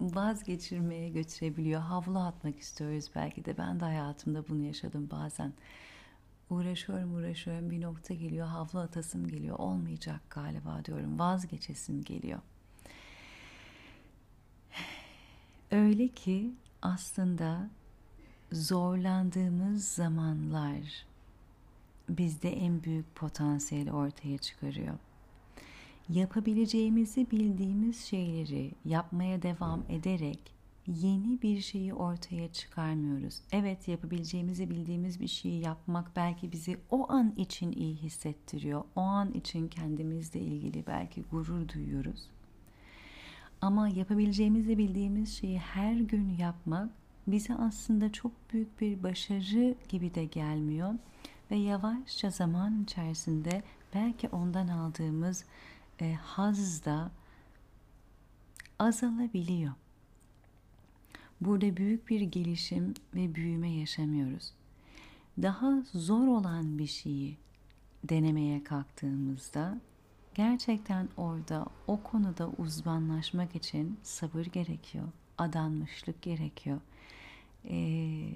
vazgeçirmeye 0.00 1.08
götürebiliyor. 1.08 1.80
Havlu 1.80 2.18
atmak 2.18 2.58
istiyoruz 2.58 3.10
belki 3.14 3.44
de. 3.44 3.58
Ben 3.58 3.80
de 3.80 3.84
hayatımda 3.84 4.48
bunu 4.48 4.62
yaşadım 4.62 5.08
bazen. 5.10 5.52
Uğraşıyorum 6.50 7.14
uğraşıyorum 7.14 7.70
bir 7.70 7.80
nokta 7.80 8.14
geliyor 8.14 8.46
havlu 8.46 8.78
atasım 8.78 9.28
geliyor 9.28 9.58
olmayacak 9.58 10.20
galiba 10.30 10.84
diyorum 10.84 11.18
vazgeçesim 11.18 12.04
geliyor. 12.04 12.40
Öyle 15.70 16.08
ki 16.08 16.54
aslında 16.82 17.68
zorlandığımız 18.52 19.88
zamanlar 19.88 21.06
bizde 22.08 22.52
en 22.52 22.82
büyük 22.82 23.14
potansiyeli 23.14 23.92
ortaya 23.92 24.38
çıkarıyor 24.38 24.94
yapabileceğimizi 26.12 27.30
bildiğimiz 27.30 28.04
şeyleri 28.04 28.72
yapmaya 28.84 29.42
devam 29.42 29.82
ederek 29.88 30.54
yeni 30.86 31.42
bir 31.42 31.60
şeyi 31.60 31.94
ortaya 31.94 32.52
çıkarmıyoruz. 32.52 33.40
Evet 33.52 33.88
yapabileceğimizi 33.88 34.70
bildiğimiz 34.70 35.20
bir 35.20 35.28
şeyi 35.28 35.62
yapmak 35.62 36.16
belki 36.16 36.52
bizi 36.52 36.76
o 36.90 37.12
an 37.12 37.32
için 37.36 37.72
iyi 37.72 37.96
hissettiriyor. 37.96 38.84
O 38.96 39.00
an 39.00 39.32
için 39.32 39.68
kendimizle 39.68 40.40
ilgili 40.40 40.86
belki 40.86 41.22
gurur 41.22 41.68
duyuyoruz. 41.68 42.28
Ama 43.60 43.88
yapabileceğimizi 43.88 44.78
bildiğimiz 44.78 45.36
şeyi 45.36 45.58
her 45.58 45.94
gün 45.94 46.36
yapmak 46.38 46.90
bize 47.26 47.54
aslında 47.54 48.12
çok 48.12 48.32
büyük 48.52 48.80
bir 48.80 49.02
başarı 49.02 49.74
gibi 49.88 50.14
de 50.14 50.24
gelmiyor. 50.24 50.94
ve 51.50 51.56
yavaşça 51.56 52.30
zaman 52.30 52.82
içerisinde 52.82 53.62
belki 53.94 54.28
ondan 54.28 54.68
aldığımız 54.68 55.44
e, 56.00 56.14
haz 56.14 56.84
da 56.84 57.10
azalabiliyor. 58.78 59.72
Burada 61.40 61.76
büyük 61.76 62.08
bir 62.08 62.20
gelişim 62.20 62.94
ve 63.14 63.34
büyüme 63.34 63.70
yaşamıyoruz. 63.70 64.52
Daha 65.42 65.82
zor 65.92 66.26
olan 66.26 66.78
bir 66.78 66.86
şeyi 66.86 67.36
denemeye 68.04 68.64
kalktığımızda 68.64 69.80
gerçekten 70.34 71.08
orada 71.16 71.66
o 71.86 72.02
konuda 72.02 72.48
uzmanlaşmak 72.48 73.56
için 73.56 73.98
sabır 74.02 74.44
gerekiyor, 74.44 75.08
adanmışlık 75.38 76.22
gerekiyor. 76.22 76.80
Ee, 77.64 78.32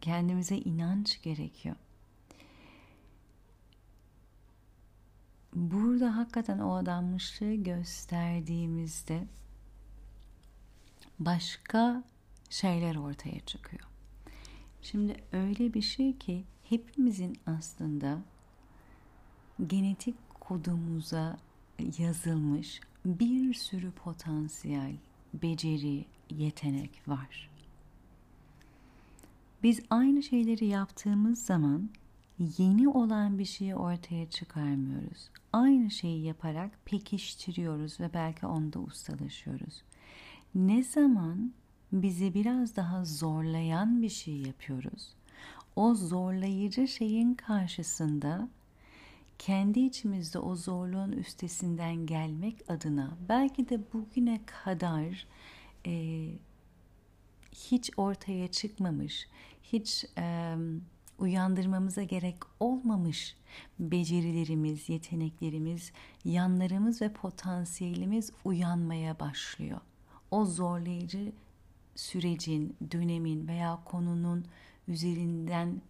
kendimize 0.00 0.56
inanç 0.56 1.22
gerekiyor. 1.22 1.76
Burada 5.96 6.16
hakikaten 6.16 6.58
o 6.58 6.74
adanmışlığı 6.74 7.54
gösterdiğimizde 7.54 9.26
başka 11.18 12.04
şeyler 12.50 12.96
ortaya 12.96 13.40
çıkıyor. 13.40 13.82
Şimdi 14.82 15.16
öyle 15.32 15.74
bir 15.74 15.82
şey 15.82 16.18
ki 16.18 16.44
hepimizin 16.64 17.38
aslında 17.46 18.18
genetik 19.66 20.14
kodumuza 20.40 21.38
yazılmış 21.98 22.80
bir 23.04 23.54
sürü 23.54 23.90
potansiyel, 23.90 24.96
beceri, 25.34 26.04
yetenek 26.30 27.08
var. 27.08 27.50
Biz 29.62 29.80
aynı 29.90 30.22
şeyleri 30.22 30.66
yaptığımız 30.66 31.46
zaman 31.46 31.90
yeni 32.38 32.88
olan 32.88 33.38
bir 33.38 33.44
şeyi 33.44 33.74
ortaya 33.74 34.30
çıkarmıyoruz. 34.30 35.28
Aynı 35.52 35.90
şeyi 35.90 36.24
yaparak 36.24 36.70
pekiştiriyoruz 36.84 38.00
ve 38.00 38.14
belki 38.14 38.46
onda 38.46 38.78
ustalaşıyoruz. 38.78 39.82
Ne 40.54 40.82
zaman 40.82 41.52
bizi 41.92 42.34
biraz 42.34 42.76
daha 42.76 43.04
zorlayan 43.04 44.02
bir 44.02 44.08
şey 44.08 44.36
yapıyoruz. 44.36 45.14
O 45.76 45.94
zorlayıcı 45.94 46.88
şeyin 46.88 47.34
karşısında 47.34 48.48
kendi 49.38 49.80
içimizde 49.80 50.38
o 50.38 50.56
zorluğun 50.56 51.12
üstesinden 51.12 52.06
gelmek 52.06 52.70
adına 52.70 53.16
belki 53.28 53.68
de 53.68 53.80
bugüne 53.92 54.40
kadar 54.46 55.26
e, 55.86 56.28
hiç 57.52 57.90
ortaya 57.96 58.48
çıkmamış, 58.48 59.28
hiç 59.62 60.04
e, 60.18 60.56
uyandırmamıza 61.18 62.02
gerek 62.02 62.36
olmamış 62.60 63.36
becerilerimiz, 63.78 64.88
yeteneklerimiz, 64.88 65.92
yanlarımız 66.24 67.02
ve 67.02 67.12
potansiyelimiz 67.12 68.32
uyanmaya 68.44 69.20
başlıyor. 69.20 69.80
O 70.30 70.44
zorlayıcı 70.44 71.32
sürecin, 71.94 72.76
dönemin 72.92 73.48
veya 73.48 73.78
konunun 73.84 74.44
üzerinden 74.88 75.82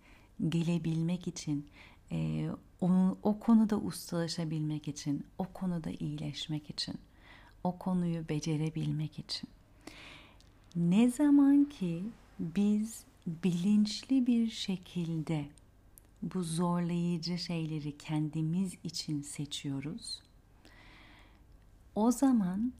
gelebilmek 0.48 1.28
için, 1.28 1.66
e, 2.12 2.48
onu, 2.80 3.18
o 3.22 3.40
konuda 3.40 3.76
ustalaşabilmek 3.76 4.88
için, 4.88 5.26
o 5.38 5.44
konuda 5.44 5.90
iyileşmek 5.90 6.70
için, 6.70 6.94
o 7.64 7.78
konuyu 7.78 8.28
becerebilmek 8.28 9.18
için. 9.18 9.48
Ne 10.76 11.10
zaman 11.10 11.64
ki 11.64 12.04
biz 12.38 13.04
bilinçli 13.26 14.26
bir 14.26 14.50
şekilde 14.50 15.46
bu 16.22 16.42
zorlayıcı 16.42 17.38
şeyleri 17.38 17.98
kendimiz 17.98 18.74
için 18.84 19.22
seçiyoruz. 19.22 20.22
O 21.94 22.10
zaman 22.10 22.72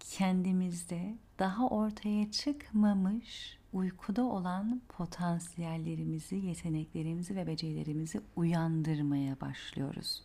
kendimizde 0.00 1.14
daha 1.38 1.68
ortaya 1.68 2.30
çıkmamış 2.30 3.58
uykuda 3.72 4.22
olan 4.22 4.82
potansiyellerimizi, 4.88 6.36
yeteneklerimizi 6.36 7.36
ve 7.36 7.46
becerilerimizi 7.46 8.20
uyandırmaya 8.36 9.40
başlıyoruz. 9.40 10.22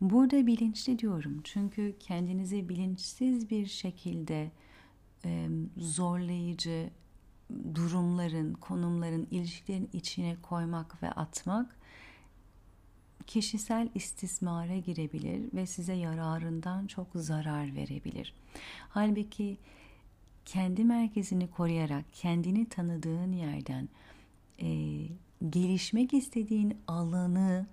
Burada 0.00 0.46
bilinçli 0.46 0.98
diyorum 0.98 1.40
çünkü 1.44 1.94
kendinizi 2.00 2.68
bilinçsiz 2.68 3.50
bir 3.50 3.66
şekilde 3.66 4.50
zorlayıcı 5.76 6.90
durumların, 7.74 8.54
konumların, 8.54 9.28
ilişkilerin 9.30 9.90
içine 9.92 10.36
koymak 10.42 11.02
ve 11.02 11.10
atmak 11.10 11.76
kişisel 13.26 13.88
istismara 13.94 14.76
girebilir 14.76 15.54
ve 15.54 15.66
size 15.66 15.92
yararından 15.92 16.86
çok 16.86 17.06
zarar 17.14 17.74
verebilir. 17.74 18.34
Halbuki 18.88 19.58
kendi 20.44 20.84
merkezini 20.84 21.50
koruyarak 21.50 22.04
kendini 22.12 22.68
tanıdığın 22.68 23.32
yerden 23.32 23.88
e, 24.62 24.68
gelişmek 25.50 26.14
istediğin 26.14 26.78
alanı 26.86 27.66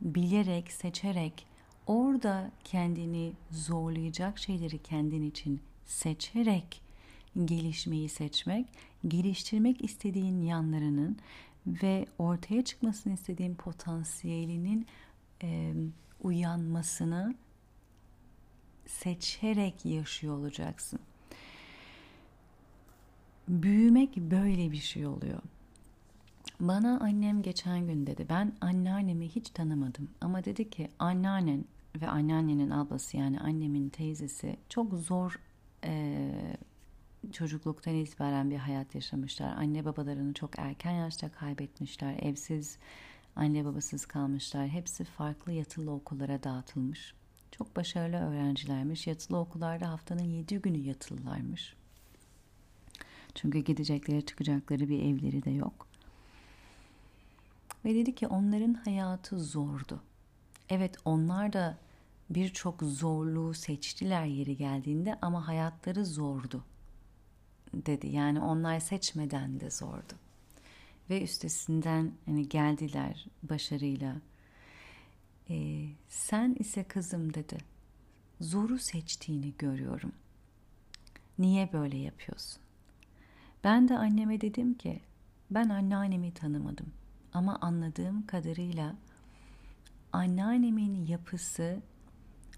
bilerek, 0.00 0.72
seçerek 0.72 1.46
orada 1.86 2.50
kendini 2.64 3.32
zorlayacak 3.50 4.38
şeyleri 4.38 4.78
kendin 4.78 5.22
için 5.22 5.60
seçerek 5.86 6.87
gelişmeyi 7.44 8.08
seçmek, 8.08 8.66
geliştirmek 9.08 9.84
istediğin 9.84 10.42
yanlarının 10.42 11.18
ve 11.66 12.06
ortaya 12.18 12.64
çıkmasını 12.64 13.12
istediğin 13.14 13.54
potansiyelinin 13.54 14.86
e, 15.42 15.74
uyanmasını 16.20 17.34
seçerek 18.86 19.84
yaşıyor 19.84 20.38
olacaksın. 20.38 21.00
Büyümek 23.48 24.16
böyle 24.16 24.72
bir 24.72 24.76
şey 24.76 25.06
oluyor. 25.06 25.42
Bana 26.60 27.00
annem 27.00 27.42
geçen 27.42 27.86
gün 27.86 28.06
dedi. 28.06 28.26
Ben 28.28 28.52
anneannemi 28.60 29.28
hiç 29.28 29.50
tanımadım. 29.50 30.10
Ama 30.20 30.44
dedi 30.44 30.70
ki 30.70 30.88
anneannen 30.98 31.64
ve 32.00 32.08
anneannenin 32.08 32.70
ablası 32.70 33.16
yani 33.16 33.40
annemin 33.40 33.88
teyzesi 33.88 34.56
çok 34.68 34.94
zor 34.94 35.40
e, 35.84 36.56
çocukluktan 37.32 37.94
itibaren 37.94 38.50
bir 38.50 38.56
hayat 38.56 38.94
yaşamışlar. 38.94 39.56
Anne 39.56 39.84
babalarını 39.84 40.34
çok 40.34 40.58
erken 40.58 40.92
yaşta 40.92 41.32
kaybetmişler. 41.32 42.14
Evsiz, 42.22 42.78
anne 43.36 43.64
babasız 43.64 44.06
kalmışlar. 44.06 44.68
Hepsi 44.68 45.04
farklı 45.04 45.52
yatılı 45.52 45.90
okullara 45.90 46.42
dağıtılmış. 46.42 47.14
Çok 47.50 47.76
başarılı 47.76 48.16
öğrencilermiş. 48.16 49.06
Yatılı 49.06 49.38
okullarda 49.38 49.90
haftanın 49.90 50.24
yedi 50.24 50.58
günü 50.58 50.78
yatılılarmış. 50.78 51.74
Çünkü 53.34 53.58
gidecekleri 53.58 54.26
çıkacakları 54.26 54.88
bir 54.88 55.02
evleri 55.02 55.44
de 55.44 55.50
yok. 55.50 55.86
Ve 57.84 57.94
dedi 57.94 58.14
ki 58.14 58.26
onların 58.26 58.74
hayatı 58.74 59.40
zordu. 59.40 60.02
Evet 60.68 60.96
onlar 61.04 61.52
da 61.52 61.78
birçok 62.30 62.82
zorluğu 62.82 63.54
seçtiler 63.54 64.24
yeri 64.24 64.56
geldiğinde 64.56 65.18
ama 65.22 65.48
hayatları 65.48 66.06
zordu 66.06 66.64
dedi. 67.74 68.06
Yani 68.06 68.40
onlar 68.40 68.80
seçmeden 68.80 69.60
de 69.60 69.70
zordu. 69.70 70.14
Ve 71.10 71.22
üstesinden 71.22 72.12
hani 72.26 72.48
geldiler 72.48 73.26
başarıyla. 73.42 74.16
Ee, 75.50 75.88
sen 76.08 76.56
ise 76.58 76.84
kızım 76.84 77.34
dedi. 77.34 77.58
Zoru 78.40 78.78
seçtiğini 78.78 79.54
görüyorum. 79.58 80.12
Niye 81.38 81.72
böyle 81.72 81.96
yapıyorsun? 81.96 82.62
Ben 83.64 83.88
de 83.88 83.98
anneme 83.98 84.40
dedim 84.40 84.74
ki 84.74 85.00
ben 85.50 85.68
anneannemi 85.68 86.34
tanımadım. 86.34 86.92
Ama 87.32 87.58
anladığım 87.60 88.26
kadarıyla 88.26 88.94
anneannemin 90.12 91.06
yapısı 91.06 91.80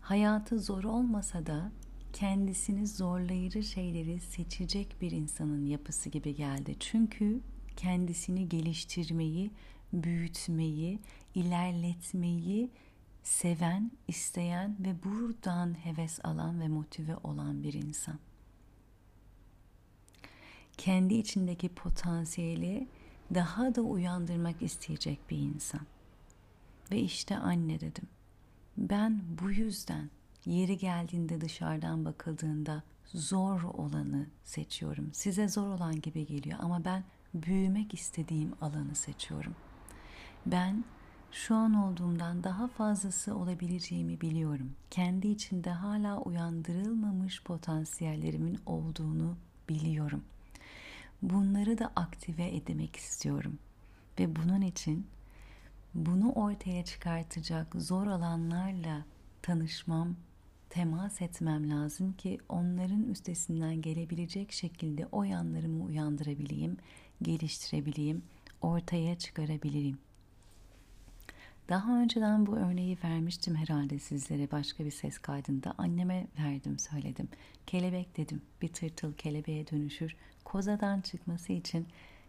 hayatı 0.01 0.61
zor 0.61 0.85
olmasa 0.85 1.47
da 1.47 1.71
kendisini 2.13 2.87
zorlayıcı 2.87 3.63
şeyleri 3.63 4.21
seçecek 4.21 4.97
bir 5.01 5.11
insanın 5.11 5.67
yapısı 5.67 6.09
gibi 6.09 6.35
geldi. 6.35 6.77
Çünkü 6.81 7.41
kendisini 7.77 8.49
geliştirmeyi, 8.49 9.51
büyütmeyi, 9.93 10.99
ilerletmeyi 11.35 12.71
seven, 13.23 13.91
isteyen 14.09 14.77
ve 14.81 14.95
buradan 15.05 15.85
heves 15.85 16.21
alan 16.25 16.61
ve 16.61 16.69
motive 16.69 17.17
olan 17.17 17.63
bir 17.63 17.73
insan. 17.73 18.19
Kendi 20.79 21.15
içindeki 21.15 21.69
potansiyeli 21.69 22.89
daha 23.35 23.75
da 23.75 23.81
uyandırmak 23.81 24.63
isteyecek 24.63 25.31
bir 25.31 25.39
insan. 25.39 25.87
Ve 26.91 26.99
işte 27.01 27.37
anne 27.37 27.81
dedim. 27.81 28.09
Ben 28.77 29.23
bu 29.43 29.51
yüzden 29.51 30.11
yeri 30.47 30.79
geldiğinde 30.79 31.41
dışarıdan 31.41 32.05
bakıldığında 32.05 32.83
zor 33.07 33.63
olanı 33.63 34.27
seçiyorum. 34.45 35.11
Size 35.13 35.49
zor 35.49 35.69
olan 35.69 36.01
gibi 36.01 36.27
geliyor 36.27 36.59
ama 36.63 36.85
ben 36.85 37.05
büyümek 37.35 37.95
istediğim 37.95 38.53
alanı 38.61 38.95
seçiyorum. 38.95 39.55
Ben 40.47 40.85
şu 41.33 41.55
an 41.55 41.75
olduğumdan 41.75 42.45
daha 42.45 42.69
fazlası 42.69 43.37
olabileceğimi 43.37 44.21
biliyorum. 44.21 44.73
Kendi 44.91 45.29
içinde 45.29 45.71
hala 45.71 46.19
uyandırılmamış 46.19 47.43
potansiyellerimin 47.43 48.59
olduğunu 48.67 49.37
biliyorum. 49.69 50.25
Bunları 51.23 51.79
da 51.79 51.93
aktive 51.97 52.45
etmek 52.45 52.97
istiyorum. 52.97 53.59
Ve 54.19 54.37
bunun 54.37 54.61
için 54.61 55.07
bunu 55.95 56.33
ortaya 56.33 56.85
çıkartacak 56.85 57.75
zor 57.75 58.07
alanlarla 58.07 59.05
tanışmam, 59.43 60.17
temas 60.71 61.23
etmem 61.23 61.71
lazım 61.71 62.13
ki 62.13 62.39
onların 62.49 63.05
üstesinden 63.05 63.83
gelebilecek 63.83 64.53
şekilde 64.53 65.07
o 65.13 65.23
yanlarımı 65.23 65.85
uyandırabileyim, 65.85 66.77
geliştirebileyim, 67.23 68.23
ortaya 68.61 69.19
çıkarabileyim. 69.19 69.99
Daha 71.69 72.01
önceden 72.01 72.47
bu 72.47 72.57
örneği 72.57 72.99
vermiştim 73.05 73.57
herhalde 73.57 73.99
sizlere 73.99 74.51
başka 74.51 74.85
bir 74.85 74.91
ses 74.91 75.19
kaydında. 75.19 75.75
Anneme 75.79 76.27
verdim 76.39 76.79
söyledim. 76.79 77.29
Kelebek 77.67 78.17
dedim. 78.17 78.43
Bir 78.63 78.69
tırtıl 78.69 79.13
kelebeğe 79.13 79.67
dönüşür. 79.67 80.17
Kozadan 80.45 81.01
çıkması 81.01 81.53
için 81.53 81.87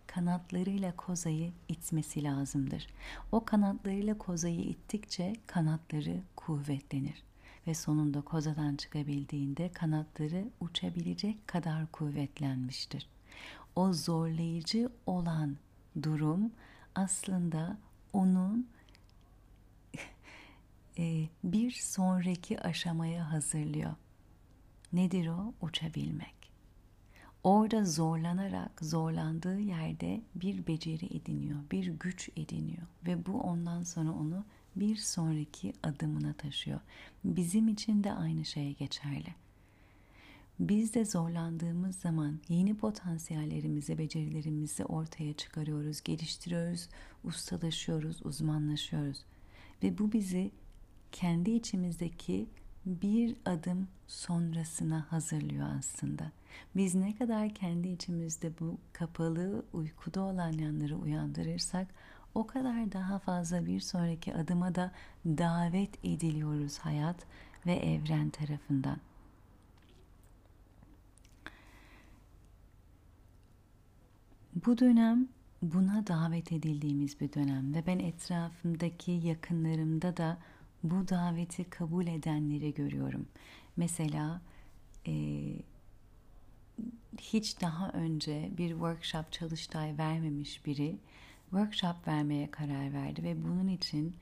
kanatlarıyla 0.08 0.96
kozayı 0.96 1.52
itmesi 1.70 2.24
lazımdır. 2.24 2.88
O 3.32 3.46
kanatlarıyla 3.46 4.18
kozayı 4.18 4.62
ittikçe 4.62 5.34
kanatları 5.48 6.22
kuvvetlenir 6.36 7.31
ve 7.68 7.74
sonunda 7.74 8.22
kozadan 8.22 8.76
çıkabildiğinde 8.76 9.70
kanatları 9.70 10.50
uçabilecek 10.60 11.48
kadar 11.48 11.92
kuvvetlenmiştir. 11.92 13.08
O 13.76 13.94
zorlayıcı 13.94 14.90
olan 15.06 15.58
durum 16.02 16.52
aslında 16.96 17.78
onun 18.14 18.68
e, 20.98 21.28
bir 21.44 21.72
sonraki 21.72 22.62
aşamaya 22.62 23.32
hazırlıyor. 23.32 23.94
Nedir 24.94 25.28
o? 25.28 25.54
Uçabilmek. 25.62 26.42
Orada 27.44 27.86
zorlanarak 27.86 28.72
zorlandığı 28.82 29.60
yerde 29.60 30.22
bir 30.36 30.68
beceri 30.68 31.06
ediniyor, 31.06 31.60
bir 31.72 31.88
güç 31.88 32.30
ediniyor 32.38 32.88
ve 33.06 33.26
bu 33.26 33.42
ondan 33.42 33.84
sonra 33.84 34.12
onu 34.12 34.46
bir 34.76 34.96
sonraki 34.96 35.74
adımına 35.84 36.34
taşıyor. 36.34 36.80
Bizim 37.24 37.68
için 37.68 38.04
de 38.04 38.14
aynı 38.14 38.46
şeye 38.46 38.72
geçerli. 38.72 39.36
Biz 40.60 40.94
de 40.94 41.06
zorlandığımız 41.06 41.96
zaman 41.96 42.40
yeni 42.50 42.78
potansiyellerimizi, 42.78 43.98
becerilerimizi 43.98 44.86
ortaya 44.86 45.34
çıkarıyoruz, 45.34 46.02
geliştiriyoruz, 46.02 46.90
ustalaşıyoruz, 47.24 48.26
uzmanlaşıyoruz. 48.26 49.24
Ve 49.84 49.98
bu 49.98 50.12
bizi 50.12 50.52
kendi 51.12 51.52
içimizdeki 51.52 52.48
bir 52.86 53.36
adım 53.46 53.88
sonrasına 54.08 55.06
hazırlıyor 55.10 55.68
aslında. 55.80 56.32
Biz 56.76 56.96
ne 56.96 57.16
kadar 57.16 57.54
kendi 57.54 57.88
içimizde 57.88 58.52
bu 58.60 58.78
kapalı 58.94 59.66
uykuda 59.74 60.22
olan 60.22 60.52
yanları 60.52 60.98
uyandırırsak 60.98 61.88
o 62.36 62.48
kadar 62.48 62.92
daha 62.92 63.20
fazla 63.20 63.66
bir 63.66 63.80
sonraki 63.80 64.36
adıma 64.36 64.76
da 64.76 64.92
davet 65.26 66.06
ediliyoruz 66.06 66.78
hayat 66.78 67.26
ve 67.66 67.74
evren 67.74 68.30
tarafından. 68.30 68.98
Bu 74.66 74.78
dönem 74.78 75.28
buna 75.62 76.08
davet 76.08 76.52
edildiğimiz 76.52 77.20
bir 77.20 77.34
dönem 77.34 77.76
ve 77.76 77.86
ben 77.88 78.00
etrafımdaki 78.00 79.12
yakınlarımda 79.12 80.18
da 80.18 80.38
bu 80.84 81.08
daveti 81.08 81.64
kabul 81.64 82.08
edenleri 82.08 82.74
görüyorum. 82.74 83.28
Mesela 83.78 84.42
e, 85.08 85.14
hiç 87.18 87.62
daha 87.62 87.90
önce 87.90 88.52
bir 88.58 88.70
workshop 88.70 89.32
çalıştay 89.32 89.98
vermemiş 89.98 90.66
biri 90.66 90.98
workshop 91.52 92.08
vermeye 92.08 92.52
karar 92.52 92.94
verdi 92.94 93.24
ve 93.24 93.44
bunun 93.44 93.68
için 93.68 94.16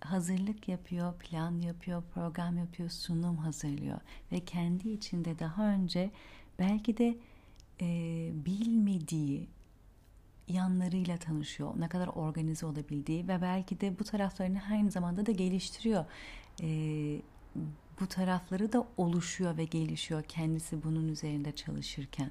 hazırlık 0.00 0.68
yapıyor, 0.68 1.18
plan 1.18 1.60
yapıyor, 1.60 2.02
program 2.14 2.58
yapıyor, 2.58 2.90
sunum 2.90 3.36
hazırlıyor 3.36 4.00
ve 4.32 4.40
kendi 4.40 4.88
içinde 4.88 5.38
daha 5.38 5.66
önce 5.66 6.10
belki 6.58 6.96
de 6.96 7.18
e, 7.80 7.86
bilmediği 8.34 9.48
yanlarıyla 10.48 11.16
tanışıyor. 11.16 11.72
Ne 11.76 11.88
kadar 11.88 12.06
organize 12.06 12.66
olabildiği 12.66 13.28
ve 13.28 13.42
belki 13.42 13.80
de 13.80 13.98
bu 13.98 14.04
taraflarını 14.04 14.62
aynı 14.70 14.90
zamanda 14.90 15.26
da 15.26 15.32
geliştiriyor. 15.32 16.04
E, 16.62 16.68
bu 18.00 18.06
tarafları 18.06 18.72
da 18.72 18.86
oluşuyor 18.96 19.56
ve 19.56 19.64
gelişiyor 19.64 20.22
kendisi 20.22 20.82
bunun 20.82 21.08
üzerinde 21.08 21.52
çalışırken 21.52 22.30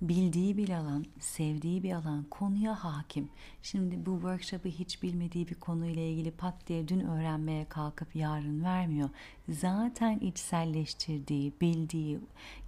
bildiği 0.00 0.56
bir 0.56 0.68
alan, 0.68 1.04
sevdiği 1.20 1.82
bir 1.82 1.92
alan, 1.92 2.24
konuya 2.30 2.84
hakim. 2.84 3.28
Şimdi 3.62 4.06
bu 4.06 4.14
workshop'ı 4.14 4.68
hiç 4.68 5.02
bilmediği 5.02 5.48
bir 5.48 5.54
konuyla 5.54 6.02
ilgili 6.02 6.30
pat 6.30 6.54
diye 6.66 6.88
dün 6.88 7.00
öğrenmeye 7.00 7.64
kalkıp 7.64 8.16
yarın 8.16 8.64
vermiyor. 8.64 9.10
Zaten 9.48 10.18
içselleştirdiği, 10.18 11.52
bildiği, 11.60 12.20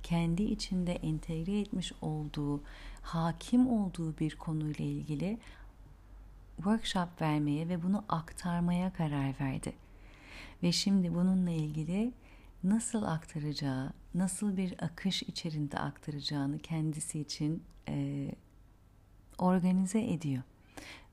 kendi 0.03 0.43
içinde 0.43 0.93
entegre 0.93 1.61
etmiş 1.61 1.93
olduğu, 2.03 2.61
hakim 3.03 3.69
olduğu 3.69 4.19
bir 4.19 4.37
konuyla 4.37 4.85
ilgili 4.85 5.39
workshop 6.57 7.21
vermeye 7.21 7.69
ve 7.69 7.83
bunu 7.83 8.05
aktarmaya 8.09 8.93
karar 8.93 9.35
verdi. 9.41 9.73
Ve 10.63 10.73
şimdi 10.73 11.15
bununla 11.15 11.51
ilgili 11.51 12.13
nasıl 12.65 13.03
aktaracağı, 13.03 13.93
nasıl 14.19 14.57
bir 14.57 14.85
akış 14.85 15.23
içerisinde 15.23 15.79
aktaracağını 15.79 16.59
kendisi 16.59 17.21
için 17.21 17.63
e, 17.89 18.29
organize 19.39 20.13
ediyor. 20.13 20.43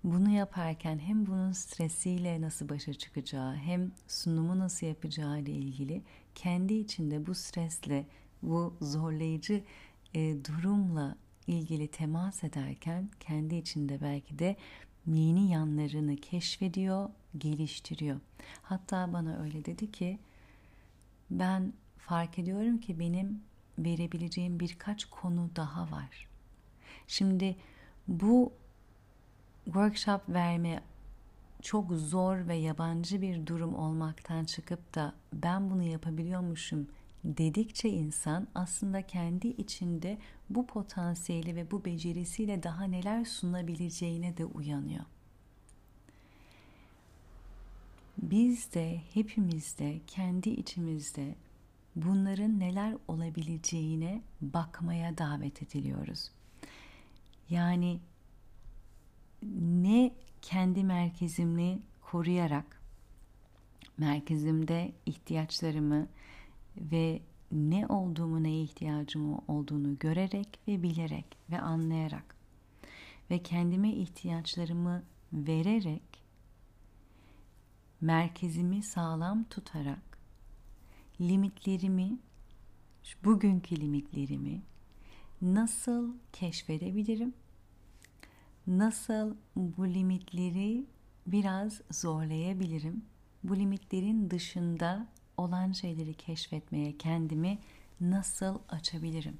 Bunu 0.03 0.29
yaparken 0.29 0.99
hem 0.99 1.25
bunun 1.25 1.51
stresiyle 1.51 2.41
nasıl 2.41 2.69
başa 2.69 2.93
çıkacağı 2.93 3.55
hem 3.55 3.91
sunumu 4.07 4.59
nasıl 4.59 4.87
yapacağı 4.87 5.39
ile 5.39 5.51
ilgili 5.51 6.01
kendi 6.35 6.73
içinde 6.73 7.25
bu 7.25 7.35
stresle 7.35 8.05
bu 8.43 8.73
zorlayıcı 8.81 9.63
e, 10.13 10.35
durumla 10.45 11.15
ilgili 11.47 11.87
temas 11.87 12.43
ederken 12.43 13.09
kendi 13.19 13.55
içinde 13.55 14.01
belki 14.01 14.39
de 14.39 14.55
yeni 15.07 15.51
yanlarını 15.51 16.15
keşfediyor, 16.15 17.09
geliştiriyor. 17.37 18.19
Hatta 18.61 19.13
bana 19.13 19.41
öyle 19.43 19.65
dedi 19.65 19.91
ki 19.91 20.19
ben 21.29 21.73
fark 22.05 22.39
ediyorum 22.39 22.77
ki 22.77 22.99
benim 22.99 23.41
verebileceğim 23.79 24.59
birkaç 24.59 25.05
konu 25.05 25.49
daha 25.55 25.91
var. 25.91 26.27
Şimdi 27.07 27.55
bu 28.07 28.53
workshop 29.65 30.29
verme 30.29 30.83
çok 31.61 31.91
zor 31.91 32.47
ve 32.47 32.55
yabancı 32.55 33.21
bir 33.21 33.47
durum 33.47 33.75
olmaktan 33.75 34.45
çıkıp 34.45 34.95
da 34.95 35.13
ben 35.33 35.69
bunu 35.69 35.83
yapabiliyormuşum 35.83 36.87
dedikçe 37.23 37.89
insan 37.89 38.47
aslında 38.55 39.01
kendi 39.01 39.47
içinde 39.47 40.17
bu 40.49 40.67
potansiyeli 40.67 41.55
ve 41.55 41.71
bu 41.71 41.85
becerisiyle 41.85 42.63
daha 42.63 42.83
neler 42.83 43.25
sunabileceğine 43.25 44.37
de 44.37 44.45
uyanıyor. 44.45 45.05
Biz 48.17 48.73
de 48.73 49.01
hepimiz 49.13 49.79
de 49.79 49.99
kendi 50.07 50.49
içimizde 50.49 51.35
bunların 51.95 52.59
neler 52.59 52.97
olabileceğine 53.07 54.21
bakmaya 54.41 55.17
davet 55.17 55.63
ediliyoruz. 55.63 56.31
Yani 57.49 57.99
ne 59.61 60.11
kendi 60.41 60.83
merkezimi 60.83 61.79
koruyarak 62.01 62.81
merkezimde 63.97 64.91
ihtiyaçlarımı 65.05 66.07
ve 66.77 67.21
ne 67.51 67.87
olduğumu, 67.87 68.43
neye 68.43 68.61
ihtiyacım 68.61 69.39
olduğunu 69.47 69.99
görerek 69.99 70.59
ve 70.67 70.83
bilerek 70.83 71.37
ve 71.49 71.61
anlayarak 71.61 72.35
ve 73.29 73.43
kendime 73.43 73.89
ihtiyaçlarımı 73.89 75.03
vererek 75.33 76.25
merkezimi 78.01 78.83
sağlam 78.83 79.43
tutarak 79.43 80.14
limitlerimi, 81.21 82.17
bugünkü 83.23 83.81
limitlerimi 83.81 84.61
nasıl 85.41 86.13
keşfedebilirim? 86.33 87.33
Nasıl 88.67 89.35
bu 89.55 89.87
limitleri 89.87 90.85
biraz 91.27 91.81
zorlayabilirim? 91.91 93.05
Bu 93.43 93.55
limitlerin 93.55 94.29
dışında 94.29 95.07
olan 95.37 95.71
şeyleri 95.71 96.13
keşfetmeye 96.13 96.97
kendimi 96.97 97.59
nasıl 98.01 98.59
açabilirim? 98.69 99.37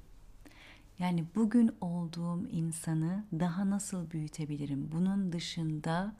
Yani 0.98 1.24
bugün 1.34 1.70
olduğum 1.80 2.48
insanı 2.48 3.24
daha 3.32 3.70
nasıl 3.70 4.10
büyütebilirim? 4.10 4.88
Bunun 4.92 5.32
dışında 5.32 6.14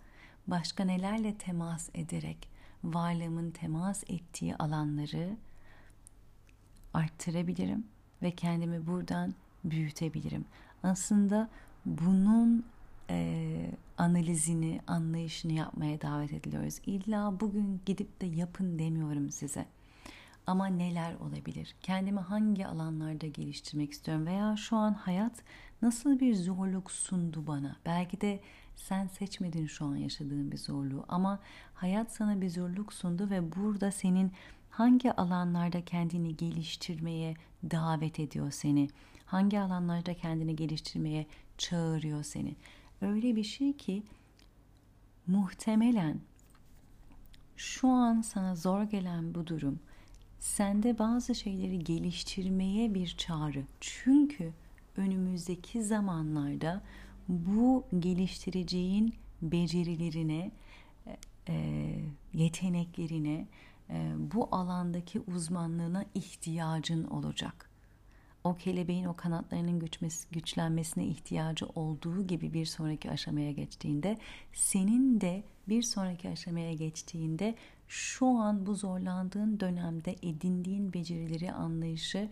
başka 0.46 0.84
nelerle 0.84 1.38
temas 1.38 1.90
ederek 1.94 2.48
varlığımın 2.84 3.50
temas 3.50 4.04
ettiği 4.08 4.56
alanları 4.56 5.36
arttırabilirim 6.94 7.86
ve 8.22 8.30
kendimi 8.30 8.86
buradan 8.86 9.34
büyütebilirim. 9.64 10.44
Aslında 10.82 11.48
bunun 11.86 12.64
e, 13.10 13.70
analizini, 13.98 14.80
anlayışını 14.86 15.52
yapmaya 15.52 16.00
davet 16.00 16.32
ediliyoruz. 16.32 16.80
İlla 16.86 17.40
bugün 17.40 17.80
gidip 17.86 18.20
de 18.20 18.26
yapın 18.26 18.78
demiyorum 18.78 19.30
size. 19.30 19.66
Ama 20.46 20.66
neler 20.66 21.14
olabilir? 21.14 21.74
Kendimi 21.82 22.20
hangi 22.20 22.66
alanlarda 22.66 23.26
geliştirmek 23.26 23.92
istiyorum 23.92 24.26
veya 24.26 24.56
şu 24.56 24.76
an 24.76 24.94
hayat 24.94 25.32
nasıl 25.82 26.20
bir 26.20 26.34
zorluk 26.34 26.90
sundu 26.90 27.46
bana? 27.46 27.76
Belki 27.86 28.20
de 28.20 28.40
sen 28.76 29.06
seçmedin 29.06 29.66
şu 29.66 29.84
an 29.84 29.96
yaşadığın 29.96 30.52
bir 30.52 30.58
zorluğu 30.58 31.04
ama 31.08 31.40
hayat 31.74 32.12
sana 32.12 32.40
bir 32.40 32.50
zorluk 32.50 32.92
sundu 32.92 33.30
ve 33.30 33.52
burada 33.56 33.90
senin 33.90 34.32
hangi 34.70 35.12
alanlarda 35.12 35.84
kendini 35.84 36.36
geliştirmeye 36.36 37.34
davet 37.70 38.20
ediyor 38.20 38.50
seni? 38.50 38.88
Hangi 39.26 39.60
alanlarda 39.60 40.14
kendini 40.14 40.56
geliştirmeye 40.56 41.26
çağırıyor 41.58 42.22
seni? 42.22 42.56
Öyle 43.00 43.36
bir 43.36 43.44
şey 43.44 43.76
ki 43.76 44.02
muhtemelen 45.26 46.20
şu 47.56 47.88
an 47.88 48.20
sana 48.20 48.56
zor 48.56 48.82
gelen 48.82 49.34
bu 49.34 49.46
durum 49.46 49.80
sende 50.38 50.98
bazı 50.98 51.34
şeyleri 51.34 51.78
geliştirmeye 51.78 52.94
bir 52.94 53.06
çağrı. 53.18 53.64
Çünkü 53.80 54.52
önümüzdeki 54.96 55.84
zamanlarda 55.84 56.82
bu 57.28 57.84
geliştireceğin 57.98 59.14
becerilerine, 59.42 60.50
e, 61.48 61.94
yeteneklerine, 62.34 63.46
e, 63.90 64.12
bu 64.18 64.48
alandaki 64.52 65.20
uzmanlığına 65.20 66.04
ihtiyacın 66.14 67.04
olacak. 67.04 67.70
O 68.44 68.54
kelebeğin 68.54 69.04
o 69.04 69.16
kanatlarının 69.16 69.78
güçmesi, 69.78 70.28
güçlenmesine 70.30 71.06
ihtiyacı 71.06 71.66
olduğu 71.66 72.26
gibi 72.26 72.52
bir 72.52 72.66
sonraki 72.66 73.10
aşamaya 73.10 73.52
geçtiğinde, 73.52 74.18
senin 74.52 75.20
de 75.20 75.44
bir 75.68 75.82
sonraki 75.82 76.28
aşamaya 76.28 76.72
geçtiğinde 76.72 77.54
şu 77.88 78.26
an 78.26 78.66
bu 78.66 78.74
zorlandığın 78.74 79.60
dönemde 79.60 80.16
edindiğin 80.22 80.92
becerileri, 80.92 81.52
anlayışı, 81.52 82.28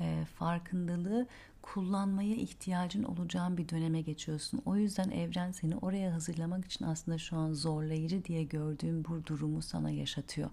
e, 0.00 0.24
farkındalığı 0.24 1.26
kullanmaya 1.62 2.34
ihtiyacın 2.34 3.02
olacağın 3.02 3.56
bir 3.56 3.68
döneme 3.68 4.00
geçiyorsun. 4.00 4.62
O 4.64 4.76
yüzden 4.76 5.10
evren 5.10 5.52
seni 5.52 5.76
oraya 5.76 6.14
hazırlamak 6.14 6.64
için 6.64 6.84
aslında 6.84 7.18
şu 7.18 7.36
an 7.36 7.52
zorlayıcı 7.52 8.24
diye 8.24 8.42
gördüğün 8.42 9.04
bu 9.04 9.26
durumu 9.26 9.62
sana 9.62 9.90
yaşatıyor. 9.90 10.50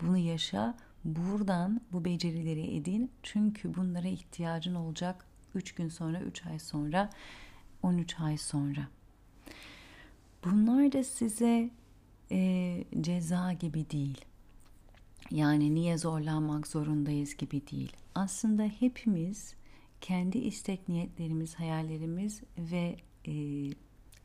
Bunu 0.00 0.16
yaşa, 0.16 0.74
buradan 1.04 1.80
bu 1.92 2.04
becerileri 2.04 2.76
edin. 2.76 3.10
Çünkü 3.22 3.74
bunlara 3.74 4.08
ihtiyacın 4.08 4.74
olacak 4.74 5.24
3 5.54 5.72
gün 5.74 5.88
sonra, 5.88 6.20
3 6.20 6.46
ay 6.46 6.58
sonra, 6.58 7.10
13 7.82 8.20
ay 8.20 8.38
sonra. 8.38 8.88
Bunlar 10.44 10.92
da 10.92 11.04
size 11.04 11.70
e, 12.30 12.84
ceza 13.00 13.52
gibi 13.52 13.90
değil. 13.90 14.24
Yani 15.30 15.74
niye 15.74 15.98
zorlanmak 15.98 16.66
zorundayız 16.66 17.36
gibi 17.36 17.62
değil. 17.70 17.92
Aslında 18.14 18.62
hepimiz 18.62 19.54
kendi 20.00 20.38
istek 20.38 20.88
niyetlerimiz, 20.88 21.54
hayallerimiz 21.54 22.42
ve 22.58 22.96
e, 23.26 23.32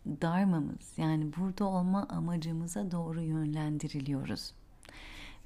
darmamız 0.05 0.97
yani 0.97 1.31
burada 1.37 1.65
olma 1.65 2.03
amacımıza 2.09 2.91
doğru 2.91 3.21
yönlendiriliyoruz. 3.21 4.53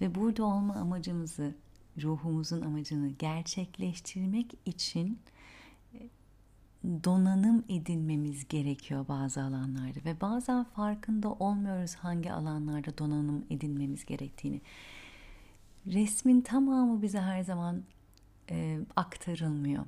Ve 0.01 0.15
burada 0.15 0.45
olma 0.45 0.75
amacımızı, 0.75 1.55
ruhumuzun 2.01 2.61
amacını 2.61 3.09
gerçekleştirmek 3.09 4.53
için 4.65 5.19
e, 5.93 5.99
donanım 6.83 7.63
edinmemiz 7.69 8.47
gerekiyor 8.47 9.07
bazı 9.07 9.41
alanlarda 9.41 9.99
ve 10.05 10.21
bazen 10.21 10.63
farkında 10.63 11.31
olmuyoruz 11.31 11.95
hangi 11.95 12.31
alanlarda 12.31 12.97
donanım 12.97 13.45
edinmemiz 13.49 14.05
gerektiğini. 14.05 14.61
Resmin 15.87 16.41
tamamı 16.41 17.01
bize 17.01 17.19
her 17.21 17.41
zaman 17.41 17.83
e, 18.49 18.79
aktarılmıyor. 18.95 19.85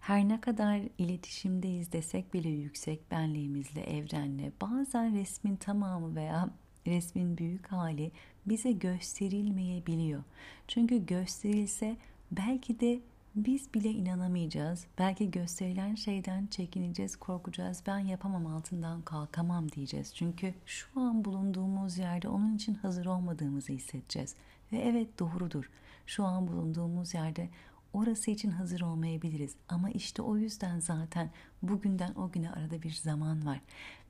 Her 0.00 0.28
ne 0.28 0.40
kadar 0.40 0.80
iletişimdeyiz 0.98 1.92
desek 1.92 2.34
bile 2.34 2.48
yüksek 2.48 3.10
benliğimizle, 3.10 3.80
evrenle 3.80 4.52
bazen 4.60 5.14
resmin 5.14 5.56
tamamı 5.56 6.14
veya 6.14 6.50
resmin 6.86 7.38
büyük 7.38 7.66
hali 7.66 8.12
bize 8.46 8.72
gösterilmeyebiliyor. 8.72 10.22
Çünkü 10.68 11.06
gösterilse 11.06 11.96
belki 12.30 12.80
de 12.80 13.00
biz 13.34 13.74
bile 13.74 13.90
inanamayacağız. 13.90 14.86
Belki 14.98 15.30
gösterilen 15.30 15.94
şeyden 15.94 16.46
çekineceğiz, 16.46 17.16
korkacağız. 17.16 17.82
Ben 17.86 17.98
yapamam 17.98 18.46
altından 18.46 19.02
kalkamam 19.02 19.72
diyeceğiz. 19.72 20.14
Çünkü 20.14 20.54
şu 20.66 21.00
an 21.00 21.24
bulunduğumuz 21.24 21.98
yerde 21.98 22.28
onun 22.28 22.56
için 22.56 22.74
hazır 22.74 23.06
olmadığımızı 23.06 23.72
hissedeceğiz. 23.72 24.34
Ve 24.72 24.78
evet 24.78 25.18
doğrudur. 25.18 25.70
Şu 26.06 26.24
an 26.24 26.48
bulunduğumuz 26.48 27.14
yerde 27.14 27.48
orası 27.92 28.30
için 28.30 28.50
hazır 28.50 28.80
olmayabiliriz. 28.80 29.54
Ama 29.68 29.90
işte 29.90 30.22
o 30.22 30.36
yüzden 30.36 30.80
zaten 30.80 31.30
bugünden 31.62 32.14
o 32.14 32.30
güne 32.30 32.50
arada 32.50 32.82
bir 32.82 32.92
zaman 32.92 33.46
var 33.46 33.60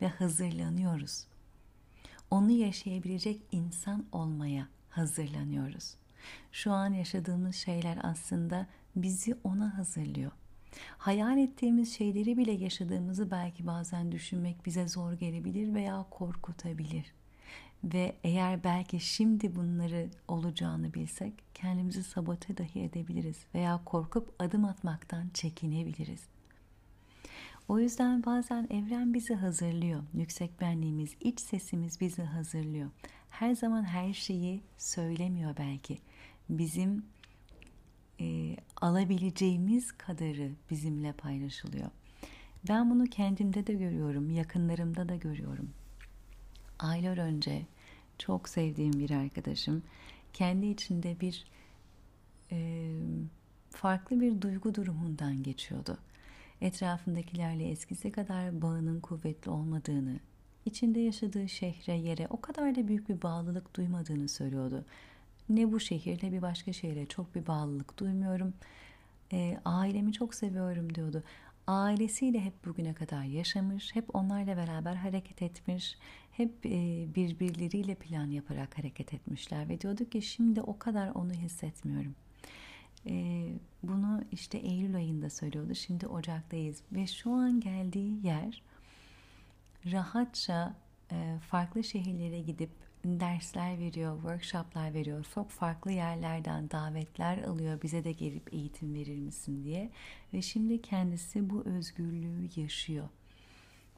ve 0.01 0.09
hazırlanıyoruz. 0.09 1.25
Onu 2.31 2.51
yaşayabilecek 2.51 3.43
insan 3.53 4.05
olmaya 4.13 4.69
hazırlanıyoruz. 4.91 5.95
Şu 6.53 6.73
an 6.73 6.93
yaşadığımız 6.93 7.57
şeyler 7.57 7.99
aslında 8.03 8.67
bizi 8.97 9.37
ona 9.45 9.79
hazırlıyor. 9.79 10.33
Hayal 10.99 11.39
ettiğimiz 11.39 11.97
şeyleri 11.97 12.37
bile 12.37 12.53
yaşadığımızı 12.53 13.31
belki 13.31 13.67
bazen 13.67 14.13
düşünmek 14.13 14.67
bize 14.67 14.89
zor 14.89 15.13
gelebilir 15.13 15.75
veya 15.75 16.07
korkutabilir. 16.11 17.13
Ve 17.85 18.17
eğer 18.25 18.65
belki 18.65 19.01
şimdi 19.01 19.57
bunları 19.57 20.09
olacağını 20.29 20.95
bilsek 20.95 21.35
kendimizi 21.55 22.03
sabote 22.03 22.57
dahi 22.57 22.81
edebiliriz 22.81 23.37
veya 23.55 23.81
korkup 23.85 24.35
adım 24.39 24.65
atmaktan 24.65 25.31
çekinebiliriz. 25.35 26.21
O 27.69 27.79
yüzden 27.79 28.25
bazen 28.25 28.67
evren 28.71 29.15
bizi 29.15 29.35
hazırlıyor. 29.35 30.03
Yüksek 30.15 30.61
benliğimiz, 30.61 31.17
iç 31.21 31.41
sesimiz 31.41 32.01
bizi 32.01 32.23
hazırlıyor. 32.23 32.91
Her 33.31 33.55
zaman 33.55 33.85
her 33.85 34.15
şeyi 34.15 34.63
söylemiyor 34.79 35.57
belki. 35.59 35.99
Bizim 36.49 37.05
e, 38.21 38.57
alabileceğimiz 38.81 39.93
kadarı 39.93 40.51
bizimle 40.71 41.13
paylaşılıyor. 41.13 41.91
Ben 42.69 42.91
bunu 42.91 43.05
kendimde 43.05 43.67
de 43.67 43.73
görüyorum, 43.73 44.31
yakınlarımda 44.31 45.09
da 45.09 45.17
görüyorum. 45.17 45.71
Aylar 46.83 47.19
önce 47.19 47.63
çok 48.19 48.49
sevdiğim 48.49 48.93
bir 48.93 49.11
arkadaşım 49.11 49.83
kendi 50.33 50.67
içinde 50.67 51.21
bir 51.21 51.45
e, 52.53 52.91
farklı 53.71 54.21
bir 54.21 54.41
duygu 54.41 54.75
durumundan 54.75 55.43
geçiyordu. 55.43 55.99
Etrafındakilerle 56.61 57.71
eskisi 57.71 58.13
kadar 58.13 58.63
bağının 58.63 59.01
kuvvetli 59.01 59.51
olmadığını, 59.51 60.21
içinde 60.65 61.01
yaşadığı 61.01 61.49
şehre, 61.49 61.93
yere 61.93 62.27
o 62.31 62.41
kadar 62.41 62.75
da 62.75 62.89
büyük 62.89 63.09
bir 63.09 63.23
bağlılık 63.23 63.77
duymadığını 63.77 64.29
söylüyordu. 64.29 64.85
Ne 65.49 65.73
bu 65.73 65.81
şehirle 65.81 66.33
bir 66.33 66.43
başka 66.43 66.73
şehre 66.73 67.07
çok 67.07 67.35
bir 67.35 67.47
bağlılık 67.47 67.99
duymuyorum. 67.99 68.55
E, 69.33 69.61
ailemi 69.65 70.13
çok 70.13 70.35
seviyorum 70.35 70.95
diyordu. 70.95 71.23
Ailesiyle 71.71 72.41
hep 72.41 72.65
bugüne 72.65 72.95
kadar 72.95 73.25
yaşamış, 73.25 73.95
hep 73.95 74.17
onlarla 74.17 74.57
beraber 74.57 74.95
hareket 74.95 75.43
etmiş, 75.43 75.99
hep 76.31 76.67
e, 76.67 77.07
birbirleriyle 77.15 77.95
plan 77.95 78.27
yaparak 78.27 78.79
hareket 78.79 79.15
etmişler 79.15 79.69
ve 79.69 79.81
diyordu 79.81 80.11
ki 80.11 80.23
şimdi 80.23 80.63
o 80.63 80.79
kadar 80.79 81.09
onu 81.09 81.33
hissetmiyorum. 81.33 82.15
E, 83.07 83.47
bunu 83.83 84.23
işte 84.33 84.59
Eylül 84.59 84.97
ayında 84.97 85.31
söylüyordu. 85.31 85.75
Şimdi 85.75 86.07
Ocak'tayız 86.07 86.83
ve 86.93 87.07
şu 87.07 87.33
an 87.33 87.61
geldiği 87.61 88.27
yer 88.27 88.63
rahatça 89.93 90.75
e, 91.13 91.39
farklı 91.51 91.85
şehirlere 91.85 92.41
gidip 92.41 92.71
dersler 93.05 93.79
veriyor, 93.79 94.17
workshoplar 94.17 94.95
veriyor. 94.95 95.27
Çok 95.35 95.51
farklı 95.51 95.93
yerlerden 95.93 96.71
davetler 96.71 97.39
alıyor. 97.39 97.83
Bize 97.83 98.05
de 98.05 98.13
gelip 98.13 98.55
eğitim 98.55 98.95
verir 98.95 99.19
misin 99.19 99.65
diye. 99.65 99.91
Ve 100.35 100.43
şimdi 100.43 100.83
kendisi 100.83 101.51
bu 101.51 101.65
özgürlüğü 101.65 102.49
yaşıyor. 102.57 103.09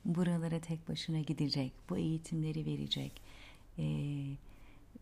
Buralara 0.04 0.60
tek 0.60 0.88
başına 0.88 1.20
gidecek. 1.20 1.72
Bu 1.90 1.98
eğitimleri 1.98 2.66
verecek. 2.66 3.22
Ee, 3.78 3.84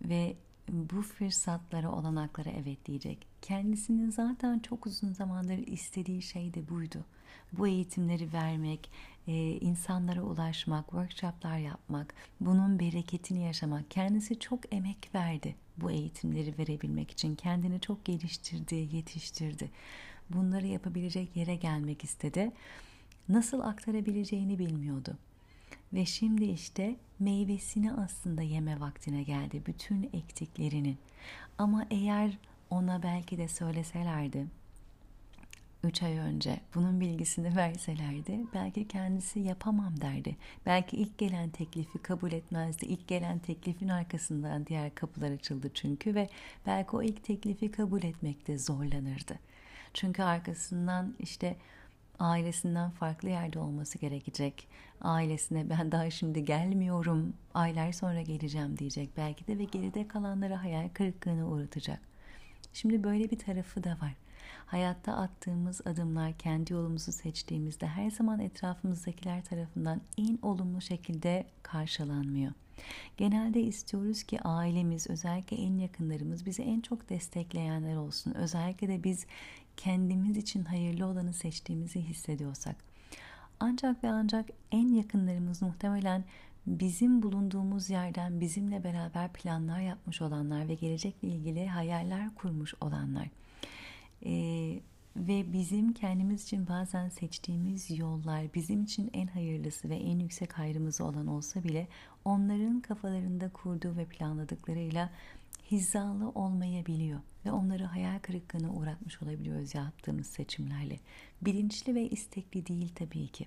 ve 0.02 0.36
bu 0.70 1.02
fırsatlara, 1.02 1.92
olanaklara 1.92 2.50
evet 2.50 2.86
diyecek. 2.86 3.26
Kendisinin 3.42 4.10
zaten 4.10 4.58
çok 4.58 4.86
uzun 4.86 5.12
zamandır 5.12 5.58
istediği 5.58 6.22
şey 6.22 6.54
de 6.54 6.68
buydu. 6.68 7.04
Bu 7.52 7.66
eğitimleri 7.68 8.32
vermek, 8.32 8.90
e, 9.26 9.32
insanlara 9.50 10.22
ulaşmak, 10.22 10.84
workshoplar 10.84 11.58
yapmak, 11.58 12.14
bunun 12.40 12.78
bereketini 12.78 13.42
yaşamak. 13.42 13.90
Kendisi 13.90 14.38
çok 14.38 14.74
emek 14.74 15.14
verdi 15.14 15.54
bu 15.76 15.90
eğitimleri 15.90 16.58
verebilmek 16.58 17.10
için. 17.10 17.34
Kendini 17.34 17.80
çok 17.80 18.04
geliştirdi, 18.04 18.74
yetiştirdi. 18.74 19.70
Bunları 20.30 20.66
yapabilecek 20.66 21.36
yere 21.36 21.56
gelmek 21.56 22.04
istedi. 22.04 22.52
Nasıl 23.28 23.60
aktarabileceğini 23.60 24.58
bilmiyordu. 24.58 25.16
Ve 25.92 26.06
şimdi 26.06 26.44
işte 26.44 26.96
meyvesini 27.18 27.92
aslında 27.92 28.42
yeme 28.42 28.80
vaktine 28.80 29.22
geldi 29.22 29.62
bütün 29.66 30.02
ektiklerinin. 30.02 30.98
Ama 31.58 31.86
eğer 31.90 32.38
ona 32.70 33.02
belki 33.02 33.38
de 33.38 33.48
söyleselerdi 33.48 34.46
3 35.84 36.02
ay 36.02 36.18
önce 36.18 36.60
bunun 36.74 37.00
bilgisini 37.00 37.56
verselerdi 37.56 38.40
belki 38.54 38.88
kendisi 38.88 39.40
yapamam 39.40 40.00
derdi. 40.00 40.36
Belki 40.66 40.96
ilk 40.96 41.18
gelen 41.18 41.50
teklifi 41.50 41.98
kabul 41.98 42.32
etmezdi. 42.32 42.86
İlk 42.86 43.08
gelen 43.08 43.38
teklifin 43.38 43.88
arkasından 43.88 44.66
diğer 44.66 44.94
kapılar 44.94 45.30
açıldı 45.30 45.70
çünkü 45.74 46.14
ve 46.14 46.28
belki 46.66 46.96
o 46.96 47.02
ilk 47.02 47.24
teklifi 47.24 47.70
kabul 47.70 48.02
etmekte 48.02 48.58
zorlanırdı. 48.58 49.38
Çünkü 49.94 50.22
arkasından 50.22 51.14
işte 51.18 51.56
ailesinden 52.20 52.90
farklı 52.90 53.28
yerde 53.28 53.58
olması 53.58 53.98
gerekecek. 53.98 54.68
Ailesine 55.00 55.70
ben 55.70 55.92
daha 55.92 56.10
şimdi 56.10 56.44
gelmiyorum, 56.44 57.32
aylar 57.54 57.92
sonra 57.92 58.22
geleceğim 58.22 58.78
diyecek 58.78 59.10
belki 59.16 59.46
de 59.46 59.58
ve 59.58 59.64
geride 59.64 60.08
kalanlara 60.08 60.62
hayal 60.62 60.88
kırıklığına 60.88 61.48
uğratacak. 61.48 62.00
Şimdi 62.72 63.04
böyle 63.04 63.30
bir 63.30 63.38
tarafı 63.38 63.84
da 63.84 63.90
var. 63.90 64.14
Hayatta 64.66 65.16
attığımız 65.16 65.80
adımlar 65.86 66.32
kendi 66.38 66.72
yolumuzu 66.72 67.12
seçtiğimizde 67.12 67.86
her 67.86 68.10
zaman 68.10 68.40
etrafımızdakiler 68.40 69.44
tarafından 69.44 70.00
en 70.18 70.38
olumlu 70.42 70.80
şekilde 70.80 71.46
karşılanmıyor. 71.62 72.52
Genelde 73.16 73.60
istiyoruz 73.60 74.22
ki 74.22 74.40
ailemiz, 74.40 75.10
özellikle 75.10 75.56
en 75.56 75.78
yakınlarımız 75.78 76.46
bizi 76.46 76.62
en 76.62 76.80
çok 76.80 77.08
destekleyenler 77.08 77.96
olsun. 77.96 78.34
Özellikle 78.34 78.88
de 78.88 79.04
biz 79.04 79.26
kendimiz 79.80 80.36
için 80.36 80.64
hayırlı 80.64 81.06
olanı 81.06 81.32
seçtiğimizi 81.32 82.00
hissediyorsak. 82.00 82.76
Ancak 83.60 84.04
ve 84.04 84.08
ancak 84.10 84.46
en 84.72 84.88
yakınlarımız 84.88 85.62
muhtemelen 85.62 86.24
bizim 86.66 87.22
bulunduğumuz 87.22 87.90
yerden 87.90 88.40
bizimle 88.40 88.84
beraber 88.84 89.32
planlar 89.32 89.80
yapmış 89.80 90.22
olanlar 90.22 90.68
ve 90.68 90.74
gelecekle 90.74 91.28
ilgili 91.28 91.66
hayaller 91.66 92.34
kurmuş 92.34 92.74
olanlar. 92.80 93.28
Ee, 94.24 94.80
ve 95.16 95.52
bizim 95.52 95.92
kendimiz 95.92 96.42
için 96.42 96.68
bazen 96.68 97.08
seçtiğimiz 97.08 97.98
yollar 97.98 98.54
bizim 98.54 98.82
için 98.82 99.10
en 99.12 99.26
hayırlısı 99.26 99.88
ve 99.88 99.96
en 99.96 100.18
yüksek 100.18 100.52
hayrımız 100.52 101.00
olan 101.00 101.26
olsa 101.26 101.64
bile 101.64 101.88
onların 102.24 102.80
kafalarında 102.80 103.48
kurduğu 103.48 103.96
ve 103.96 104.04
planladıklarıyla 104.04 105.10
hizalı 105.70 106.28
olmayabiliyor 106.28 107.20
ve 107.46 107.52
onları 107.52 107.84
hayal 107.84 108.18
kırıklığına 108.18 108.72
uğratmış 108.72 109.22
olabiliyoruz 109.22 109.74
yaptığımız 109.74 110.26
seçimlerle. 110.26 111.00
Bilinçli 111.42 111.94
ve 111.94 112.08
istekli 112.08 112.66
değil 112.66 112.92
tabii 112.94 113.28
ki. 113.28 113.46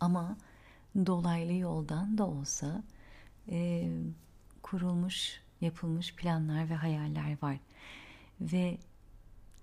Ama 0.00 0.36
dolaylı 0.96 1.52
yoldan 1.52 2.18
da 2.18 2.26
olsa 2.26 2.82
e, 3.48 3.88
kurulmuş, 4.62 5.40
yapılmış 5.60 6.14
planlar 6.14 6.70
ve 6.70 6.74
hayaller 6.74 7.42
var. 7.42 7.56
Ve 8.40 8.78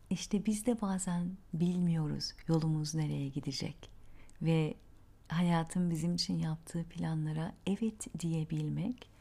işte 0.09 0.45
biz 0.45 0.65
de 0.65 0.81
bazen 0.81 1.31
bilmiyoruz 1.53 2.33
yolumuz 2.47 2.95
nereye 2.95 3.27
gidecek. 3.29 3.89
Ve 4.41 4.75
hayatın 5.27 5.89
bizim 5.89 6.15
için 6.15 6.39
yaptığı 6.39 6.83
planlara 6.83 7.53
evet 7.67 8.19
diyebilmek 8.19 9.14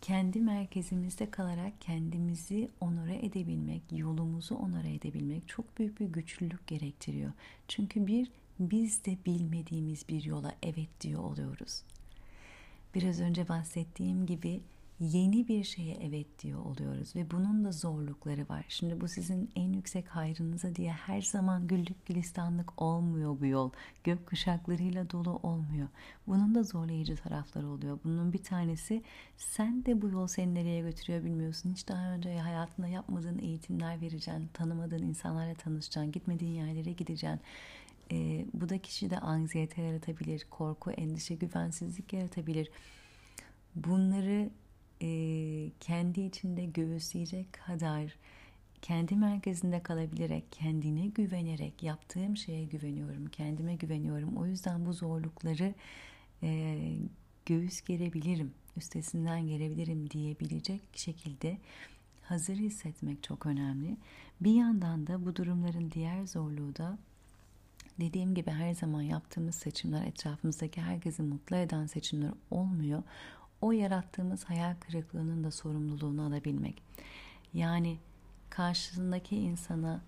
kendi 0.00 0.40
merkezimizde 0.40 1.30
kalarak 1.30 1.72
kendimizi 1.80 2.70
onore 2.80 3.26
edebilmek, 3.26 3.82
yolumuzu 3.92 4.54
onore 4.54 4.94
edebilmek 4.94 5.48
çok 5.48 5.78
büyük 5.78 6.00
bir 6.00 6.06
güçlülük 6.06 6.66
gerektiriyor. 6.66 7.32
Çünkü 7.68 8.06
bir 8.06 8.30
biz 8.60 9.04
de 9.04 9.16
bilmediğimiz 9.26 10.08
bir 10.08 10.24
yola 10.24 10.54
evet 10.62 10.88
diyor 11.00 11.24
oluyoruz. 11.24 11.82
Biraz 12.94 13.20
önce 13.20 13.48
bahsettiğim 13.48 14.26
gibi 14.26 14.60
yeni 15.00 15.48
bir 15.48 15.64
şeye 15.64 15.94
evet 15.94 16.42
diyor 16.42 16.64
oluyoruz 16.64 17.16
ve 17.16 17.30
bunun 17.30 17.64
da 17.64 17.72
zorlukları 17.72 18.48
var. 18.48 18.64
Şimdi 18.68 19.00
bu 19.00 19.08
sizin 19.08 19.50
en 19.56 19.72
yüksek 19.72 20.08
hayrınıza 20.08 20.74
diye 20.74 20.92
her 20.92 21.22
zaman 21.22 21.66
güllük 21.66 22.06
gülistanlık 22.06 22.82
olmuyor 22.82 23.40
bu 23.40 23.46
yol. 23.46 23.70
Gök 24.04 24.26
kuşaklarıyla 24.26 25.10
dolu 25.10 25.40
olmuyor. 25.42 25.88
Bunun 26.26 26.54
da 26.54 26.62
zorlayıcı 26.62 27.16
tarafları 27.16 27.68
oluyor. 27.68 27.98
Bunun 28.04 28.32
bir 28.32 28.42
tanesi 28.42 29.02
sen 29.36 29.84
de 29.84 30.02
bu 30.02 30.08
yol 30.08 30.26
seni 30.26 30.54
nereye 30.54 30.80
götürüyor 30.80 31.24
bilmiyorsun. 31.24 31.72
Hiç 31.72 31.88
daha 31.88 32.12
önce 32.12 32.38
hayatında 32.38 32.86
yapmadığın 32.86 33.38
eğitimler 33.38 34.00
vereceksin, 34.00 34.48
tanımadığın 34.54 35.02
insanlarla 35.02 35.54
tanışacaksın, 35.54 36.12
gitmediğin 36.12 36.52
yerlere 36.52 36.92
gideceksin. 36.92 37.40
Ee, 38.12 38.46
bu 38.54 38.68
da 38.68 38.78
kişide 38.78 39.18
anksiyete 39.18 39.82
yaratabilir, 39.82 40.46
korku, 40.50 40.90
endişe, 40.90 41.34
güvensizlik 41.34 42.12
yaratabilir. 42.12 42.70
Bunları 43.74 44.50
e, 45.02 45.70
kendi 45.80 46.20
içinde 46.20 46.64
göğüsleyecek 46.64 47.52
kadar 47.52 48.16
kendi 48.82 49.16
merkezinde 49.16 49.82
kalabilerek, 49.82 50.52
kendine 50.52 51.06
güvenerek, 51.06 51.82
yaptığım 51.82 52.36
şeye 52.36 52.64
güveniyorum, 52.64 53.26
kendime 53.26 53.74
güveniyorum. 53.74 54.36
O 54.36 54.46
yüzden 54.46 54.86
bu 54.86 54.92
zorlukları 54.92 55.74
e, 56.42 56.78
göğüs 57.46 57.80
gerebilirim, 57.82 58.52
üstesinden 58.76 59.46
gelebilirim 59.46 60.10
diyebilecek 60.10 60.80
şekilde 60.92 61.58
hazır 62.22 62.56
hissetmek 62.56 63.22
çok 63.22 63.46
önemli. 63.46 63.96
Bir 64.40 64.54
yandan 64.54 65.06
da 65.06 65.26
bu 65.26 65.36
durumların 65.36 65.90
diğer 65.90 66.26
zorluğu 66.26 66.76
da 66.76 66.98
dediğim 68.00 68.34
gibi 68.34 68.50
her 68.50 68.74
zaman 68.74 69.02
yaptığımız 69.02 69.54
seçimler 69.54 70.06
etrafımızdaki 70.06 70.80
herkesi 70.80 71.22
mutlu 71.22 71.56
eden 71.56 71.86
seçimler 71.86 72.30
olmuyor 72.50 73.02
o 73.60 73.72
yarattığımız 73.72 74.44
hayal 74.44 74.74
kırıklığının 74.80 75.44
da 75.44 75.50
sorumluluğunu 75.50 76.22
alabilmek. 76.22 76.82
Yani 77.54 77.98
karşısındaki 78.50 79.36
insana 79.36 80.00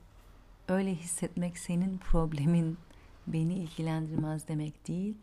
öyle 0.69 0.95
hissetmek 0.95 1.59
senin 1.59 1.99
problemin 1.99 2.79
beni 3.27 3.55
ilgilendirmez 3.55 4.49
demek 4.49 4.89
değil. 4.89 5.17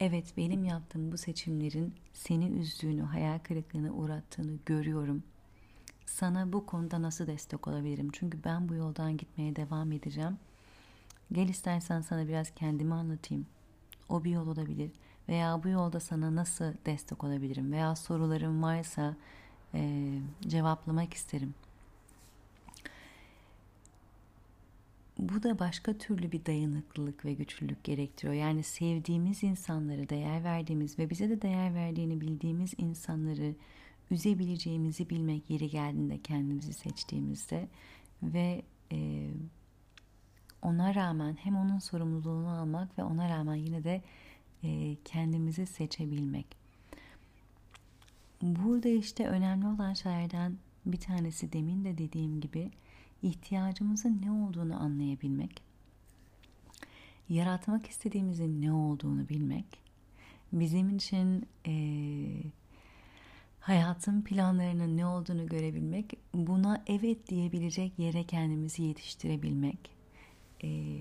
Evet 0.00 0.32
benim 0.36 0.64
yaptığım 0.64 1.12
bu 1.12 1.18
seçimlerin 1.18 1.94
seni 2.12 2.48
üzdüğünü, 2.48 3.02
hayal 3.02 3.38
kırıklığına 3.38 3.90
uğrattığını 3.90 4.58
görüyorum. 4.66 5.22
Sana 6.06 6.52
bu 6.52 6.66
konuda 6.66 7.02
nasıl 7.02 7.26
destek 7.26 7.68
olabilirim? 7.68 8.08
Çünkü 8.12 8.44
ben 8.44 8.68
bu 8.68 8.74
yoldan 8.74 9.16
gitmeye 9.16 9.56
devam 9.56 9.92
edeceğim. 9.92 10.38
Gel 11.32 11.48
istersen 11.48 12.00
sana 12.00 12.28
biraz 12.28 12.50
kendimi 12.50 12.94
anlatayım. 12.94 13.46
O 14.08 14.24
bir 14.24 14.30
yol 14.30 14.46
olabilir 14.46 14.90
veya 15.28 15.62
bu 15.64 15.68
yolda 15.68 16.00
sana 16.00 16.34
nasıl 16.34 16.72
destek 16.86 17.24
olabilirim 17.24 17.72
veya 17.72 17.96
sorularım 17.96 18.62
varsa 18.62 19.16
e, 19.74 20.12
cevaplamak 20.40 21.14
isterim. 21.14 21.54
Bu 25.18 25.42
da 25.42 25.58
başka 25.58 25.92
türlü 25.92 26.32
bir 26.32 26.46
dayanıklılık 26.46 27.24
ve 27.24 27.32
güçlülük 27.32 27.84
gerektiriyor. 27.84 28.34
Yani 28.34 28.62
sevdiğimiz 28.62 29.42
insanları, 29.42 30.08
değer 30.08 30.44
verdiğimiz 30.44 30.98
ve 30.98 31.10
bize 31.10 31.30
de 31.30 31.42
değer 31.42 31.74
verdiğini 31.74 32.20
bildiğimiz 32.20 32.74
insanları 32.78 33.54
üzebileceğimizi 34.10 35.10
bilmek 35.10 35.50
yeri 35.50 35.70
geldiğinde 35.70 36.18
kendimizi 36.18 36.72
seçtiğimizde 36.72 37.68
ve 38.22 38.62
e, 38.92 39.30
ona 40.62 40.94
rağmen 40.94 41.36
hem 41.40 41.56
onun 41.56 41.78
sorumluluğunu 41.78 42.48
almak 42.48 42.98
ve 42.98 43.04
ona 43.04 43.28
rağmen 43.28 43.54
yine 43.54 43.84
de 43.84 44.02
kendimizi 45.04 45.66
seçebilmek. 45.66 46.46
Burada 48.42 48.88
işte 48.88 49.28
önemli 49.28 49.66
olan 49.66 49.94
şeylerden 49.94 50.56
bir 50.86 51.00
tanesi 51.00 51.52
demin 51.52 51.84
de 51.84 51.98
dediğim 51.98 52.40
gibi 52.40 52.70
ihtiyacımızın 53.22 54.22
ne 54.24 54.30
olduğunu 54.30 54.82
anlayabilmek, 54.82 55.62
yaratmak 57.28 57.86
istediğimizin 57.86 58.62
ne 58.62 58.72
olduğunu 58.72 59.28
bilmek, 59.28 59.66
bizim 60.52 60.96
için 60.96 61.46
e, 61.66 61.74
hayatın 63.60 64.22
planlarının 64.22 64.96
ne 64.96 65.06
olduğunu 65.06 65.46
görebilmek, 65.46 66.18
buna 66.34 66.84
evet 66.86 67.28
diyebilecek 67.28 67.98
yere 67.98 68.24
kendimizi 68.24 68.82
yetiştirebilmek, 68.82 69.90
e, 70.64 70.98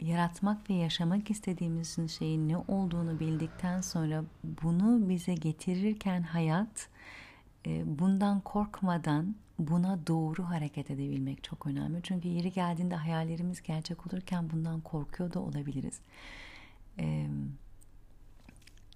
yaratmak 0.00 0.70
ve 0.70 0.74
yaşamak 0.74 1.30
istediğimizin 1.30 2.06
şeyin 2.06 2.48
ne 2.48 2.56
olduğunu 2.56 3.20
bildikten 3.20 3.80
sonra 3.80 4.24
bunu 4.62 5.08
bize 5.08 5.34
getirirken 5.34 6.22
hayat 6.22 6.88
e, 7.66 7.98
bundan 7.98 8.40
korkmadan 8.40 9.34
buna 9.58 10.06
doğru 10.06 10.44
hareket 10.44 10.90
edebilmek 10.90 11.44
çok 11.44 11.66
önemli. 11.66 12.00
Çünkü 12.02 12.28
yeri 12.28 12.52
geldiğinde 12.52 12.94
hayallerimiz 12.94 13.62
gerçek 13.62 14.06
olurken 14.06 14.50
bundan 14.50 14.80
korkuyor 14.80 15.32
da 15.32 15.40
olabiliriz. 15.40 16.00
E, 16.98 17.26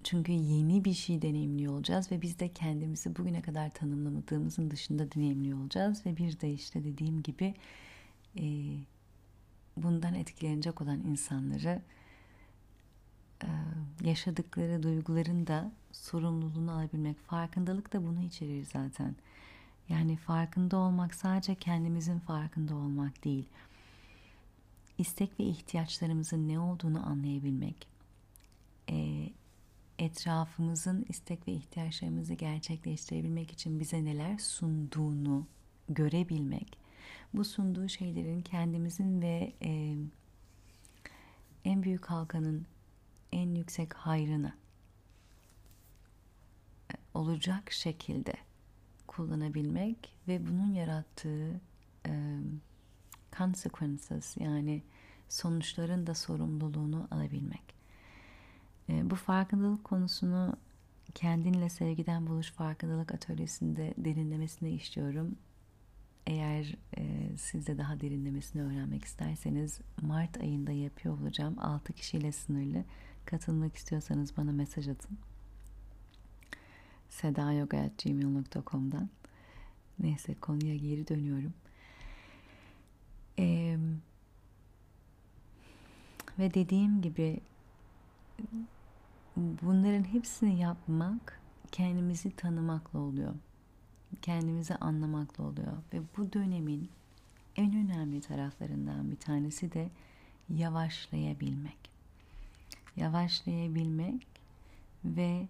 çünkü 0.03 0.31
yeni 0.31 0.85
bir 0.85 0.93
şey 0.93 1.21
deneyimliyor 1.21 1.73
olacağız 1.73 2.11
ve 2.11 2.21
biz 2.21 2.39
de 2.39 2.49
kendimizi 2.49 3.15
bugüne 3.15 3.41
kadar 3.41 3.69
tanımlamadığımızın 3.69 4.71
dışında 4.71 5.11
deneyimliyor 5.11 5.59
olacağız 5.59 6.05
ve 6.05 6.17
bir 6.17 6.39
de 6.39 6.53
işte 6.53 6.83
dediğim 6.83 7.23
gibi 7.23 7.53
e, 8.39 8.45
bundan 9.77 10.13
etkilenecek 10.13 10.81
olan 10.81 10.99
insanları 10.99 11.81
e, 13.43 13.47
yaşadıkları 14.03 14.83
duyguların 14.83 15.47
da 15.47 15.71
sorumluluğunu 15.91 16.71
alabilmek. 16.71 17.19
Farkındalık 17.19 17.93
da 17.93 18.07
bunu 18.07 18.21
içerir 18.23 18.65
zaten. 18.65 19.15
Yani 19.89 20.17
farkında 20.17 20.77
olmak 20.77 21.15
sadece 21.15 21.55
kendimizin 21.55 22.19
farkında 22.19 22.75
olmak 22.75 23.23
değil. 23.23 23.45
İstek 24.97 25.39
ve 25.39 25.43
ihtiyaçlarımızın 25.43 26.47
ne 26.47 26.59
olduğunu 26.59 27.07
anlayabilmek. 27.07 27.87
E, 28.89 29.29
etrafımızın 29.99 31.05
istek 31.09 31.47
ve 31.47 31.51
ihtiyaçlarımızı 31.51 32.33
gerçekleştirebilmek 32.33 33.51
için 33.51 33.79
bize 33.79 34.05
neler 34.05 34.37
sunduğunu 34.37 35.47
görebilmek. 35.89 36.84
Bu 37.37 37.45
sunduğu 37.45 37.87
şeylerin 37.87 38.41
kendimizin 38.41 39.21
ve 39.21 39.53
e, 39.61 39.95
en 41.65 41.83
büyük 41.83 42.05
halkanın 42.05 42.65
en 43.31 43.55
yüksek 43.55 43.93
hayrını 43.93 44.53
olacak 47.13 47.71
şekilde 47.71 48.33
kullanabilmek 49.07 50.15
ve 50.27 50.47
bunun 50.47 50.73
yarattığı 50.73 51.61
e, 52.07 52.39
consequences 53.37 54.37
yani 54.37 54.83
sonuçların 55.29 56.07
da 56.07 56.13
sorumluluğunu 56.13 57.07
alabilmek. 57.11 57.75
E, 58.89 59.09
bu 59.09 59.15
farkındalık 59.15 59.83
konusunu 59.83 60.55
kendinle 61.13 61.69
sevgiden 61.69 62.27
buluş 62.27 62.51
farkındalık 62.51 63.13
atölyesinde 63.13 63.93
derinlemesine 63.97 64.71
işliyorum. 64.71 65.35
Eğer 66.27 66.75
e, 66.97 67.29
siz 67.37 67.67
de 67.67 67.77
daha 67.77 68.01
derinlemesine 68.01 68.61
öğrenmek 68.61 69.05
isterseniz 69.05 69.79
Mart 70.01 70.37
ayında 70.37 70.71
yapıyor 70.71 71.19
olacağım. 71.19 71.59
6 71.59 71.93
kişiyle 71.93 72.31
sınırlı. 72.31 72.83
Katılmak 73.25 73.75
istiyorsanız 73.75 74.37
bana 74.37 74.51
mesaj 74.51 74.87
atın. 74.87 75.17
sedayoga.gmail.com'dan 77.09 79.09
Neyse 79.99 80.35
konuya 80.35 80.75
geri 80.75 81.07
dönüyorum. 81.07 81.53
Ee, 83.39 83.77
ve 86.39 86.53
dediğim 86.53 87.01
gibi 87.01 87.39
bunların 89.37 90.03
hepsini 90.03 90.59
yapmak 90.59 91.41
kendimizi 91.71 92.31
tanımakla 92.31 92.99
oluyor. 92.99 93.33
Kendimizi 94.21 94.75
anlamakla 94.75 95.43
oluyor. 95.43 95.73
Ve 95.93 96.01
bu 96.17 96.33
dönemin 96.33 96.89
en 97.55 97.73
önemli 97.75 98.21
taraflarından 98.21 99.11
bir 99.11 99.17
tanesi 99.17 99.73
de 99.73 99.89
yavaşlayabilmek 100.49 101.95
yavaşlayabilmek 102.97 104.27
ve 105.05 105.47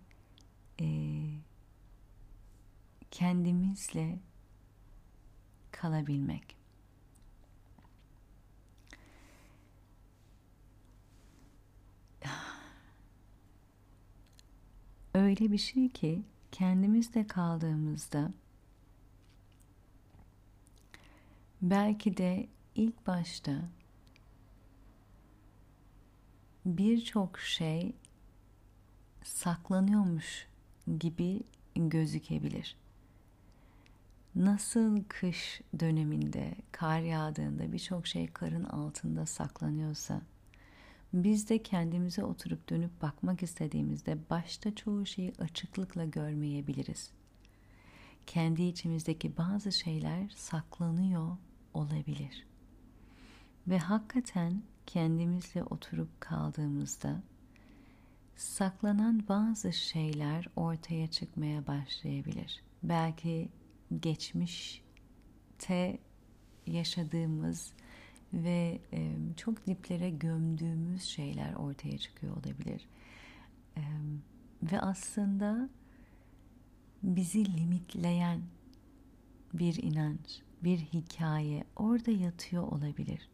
e, 0.81 0.87
kendimizle 3.11 4.19
kalabilmek. 5.71 6.55
Öyle 15.13 15.51
bir 15.51 15.57
şey 15.57 15.89
ki 15.89 16.21
kendimizle 16.51 17.27
kaldığımızda 17.27 18.31
belki 21.69 22.17
de 22.17 22.47
ilk 22.75 23.07
başta 23.07 23.51
birçok 26.65 27.39
şey 27.39 27.93
saklanıyormuş 29.23 30.47
gibi 30.99 31.41
gözükebilir. 31.75 32.75
Nasıl 34.35 35.03
kış 35.07 35.61
döneminde 35.79 36.55
kar 36.71 36.99
yağdığında 36.99 37.73
birçok 37.73 38.07
şey 38.07 38.27
karın 38.27 38.63
altında 38.63 39.25
saklanıyorsa 39.25 40.21
biz 41.13 41.49
de 41.49 41.63
kendimize 41.63 42.23
oturup 42.23 42.69
dönüp 42.69 43.01
bakmak 43.01 43.43
istediğimizde 43.43 44.17
başta 44.29 44.75
çoğu 44.75 45.05
şeyi 45.05 45.33
açıklıkla 45.39 46.05
görmeyebiliriz. 46.05 47.11
Kendi 48.27 48.63
içimizdeki 48.63 49.37
bazı 49.37 49.71
şeyler 49.71 50.29
saklanıyor 50.35 51.37
olabilir. 51.75 52.45
Ve 53.67 53.77
hakikaten 53.77 54.61
kendimizle 54.85 55.63
oturup 55.63 56.21
kaldığımızda 56.21 57.21
saklanan 58.35 59.23
bazı 59.29 59.73
şeyler 59.73 60.47
ortaya 60.55 61.07
çıkmaya 61.07 61.67
başlayabilir. 61.67 62.63
Belki 62.83 63.49
geçmişte 63.99 65.99
yaşadığımız 66.67 67.73
ve 68.33 68.81
çok 69.37 69.67
diplere 69.67 70.09
gömdüğümüz 70.09 71.03
şeyler 71.03 71.53
ortaya 71.53 71.97
çıkıyor 71.97 72.37
olabilir. 72.37 72.87
Ve 74.63 74.81
aslında 74.81 75.69
bizi 77.03 77.57
limitleyen 77.57 78.41
bir 79.53 79.83
inanç, 79.83 80.41
bir 80.65 80.77
hikaye 80.77 81.63
orada 81.75 82.11
yatıyor 82.11 82.63
olabilir. 82.63 83.29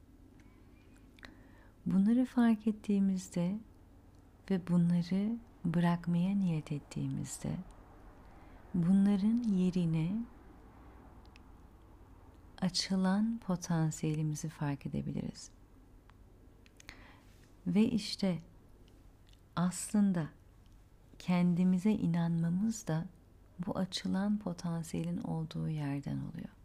Bunları 1.85 2.25
fark 2.25 2.67
ettiğimizde 2.67 3.59
ve 4.51 4.67
bunları 4.67 5.37
bırakmaya 5.65 6.35
niyet 6.35 6.71
ettiğimizde 6.71 7.51
bunların 8.73 9.43
yerine 9.43 10.15
açılan 12.61 13.37
potansiyelimizi 13.37 14.49
fark 14.49 14.85
edebiliriz. 14.85 15.51
Ve 17.67 17.83
işte 17.83 18.39
aslında 19.55 20.29
kendimize 21.19 21.91
inanmamız 21.91 22.87
da 22.87 23.05
bu 23.67 23.77
açılan 23.77 24.37
potansiyelin 24.37 25.17
olduğu 25.17 25.69
yerden 25.69 26.17
oluyor. 26.17 26.60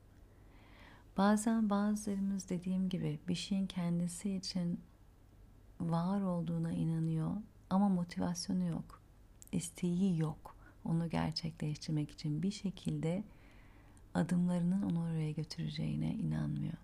Bazen 1.16 1.70
bazılarımız 1.70 2.48
dediğim 2.48 2.88
gibi 2.88 3.18
bir 3.28 3.34
şeyin 3.34 3.66
kendisi 3.66 4.34
için 4.34 4.80
var 5.80 6.20
olduğuna 6.20 6.72
inanıyor 6.72 7.30
ama 7.70 7.88
motivasyonu 7.88 8.64
yok. 8.64 9.02
İsteği 9.52 10.18
yok. 10.18 10.56
Onu 10.84 11.10
gerçekleştirmek 11.10 12.10
için 12.10 12.42
bir 12.42 12.50
şekilde 12.50 13.24
adımlarının 14.14 14.82
onu 14.82 15.02
oraya 15.02 15.30
götüreceğine 15.30 16.14
inanmıyor. 16.14 16.76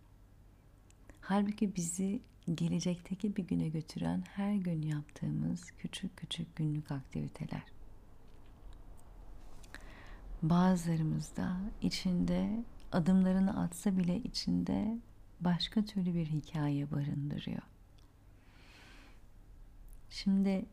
Halbuki 1.20 1.76
bizi 1.76 2.20
gelecekteki 2.54 3.36
bir 3.36 3.48
güne 3.48 3.68
götüren 3.68 4.24
her 4.28 4.54
gün 4.54 4.82
yaptığımız 4.82 5.70
küçük 5.70 6.16
küçük 6.16 6.56
günlük 6.56 6.90
aktiviteler. 6.90 7.62
Bazılarımız 10.42 11.36
da 11.36 11.56
içinde 11.82 12.64
adımlarını 12.92 13.60
atsa 13.60 13.96
bile 13.98 14.16
içinde 14.16 14.98
başka 15.40 15.84
türlü 15.84 16.14
bir 16.14 16.26
hikaye 16.26 16.90
barındırıyor. 16.90 17.62
Şimdi 20.10 20.66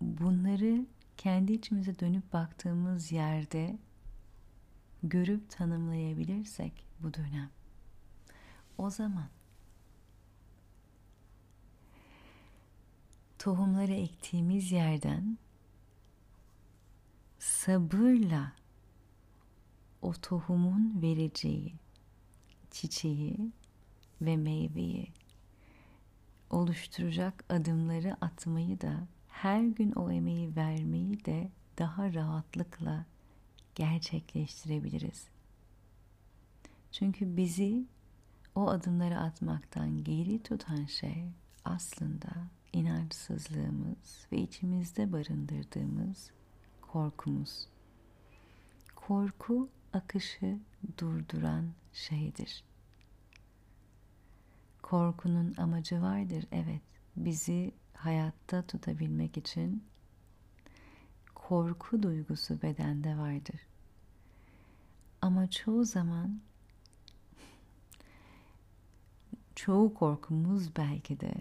bunları 0.00 0.86
kendi 1.16 1.52
içimize 1.52 1.98
dönüp 1.98 2.32
baktığımız 2.32 3.12
yerde 3.12 3.78
görüp 5.02 5.50
tanımlayabilirsek 5.50 6.84
bu 7.00 7.14
dönem 7.14 7.50
o 8.78 8.90
zaman 8.90 9.28
tohumları 13.38 13.92
ektiğimiz 13.92 14.72
yerden 14.72 15.38
sabırla 17.38 18.52
o 20.02 20.12
tohumun 20.12 21.02
vereceği 21.02 21.74
çiçeği 22.70 23.52
ve 24.20 24.36
meyveyi 24.36 25.08
oluşturacak 26.50 27.44
adımları 27.48 28.16
atmayı 28.20 28.80
da 28.80 29.06
her 29.28 29.62
gün 29.62 29.92
o 29.92 30.10
emeği 30.10 30.56
vermeyi 30.56 31.24
de 31.24 31.50
daha 31.78 32.14
rahatlıkla 32.14 33.04
gerçekleştirebiliriz. 33.74 35.28
Çünkü 36.92 37.36
bizi 37.36 37.84
o 38.54 38.68
adımları 38.68 39.18
atmaktan 39.18 40.04
geri 40.04 40.42
tutan 40.42 40.84
şey 40.84 41.24
aslında 41.64 42.28
inançsızlığımız 42.72 44.26
ve 44.32 44.38
içimizde 44.38 45.12
barındırdığımız 45.12 46.30
korkumuz. 46.80 47.68
Korku 48.96 49.68
akışı 49.92 50.58
durduran 50.98 51.64
şeydir. 51.92 52.64
Korkunun 54.82 55.54
amacı 55.56 56.02
vardır 56.02 56.44
evet. 56.52 56.82
Bizi 57.16 57.74
hayatta 57.94 58.62
tutabilmek 58.62 59.36
için 59.36 59.84
korku 61.34 62.02
duygusu 62.02 62.62
bedende 62.62 63.16
vardır. 63.18 63.60
Ama 65.22 65.50
çoğu 65.50 65.84
zaman 65.84 66.40
çoğu 69.54 69.94
korkumuz 69.94 70.76
belki 70.76 71.20
de 71.20 71.34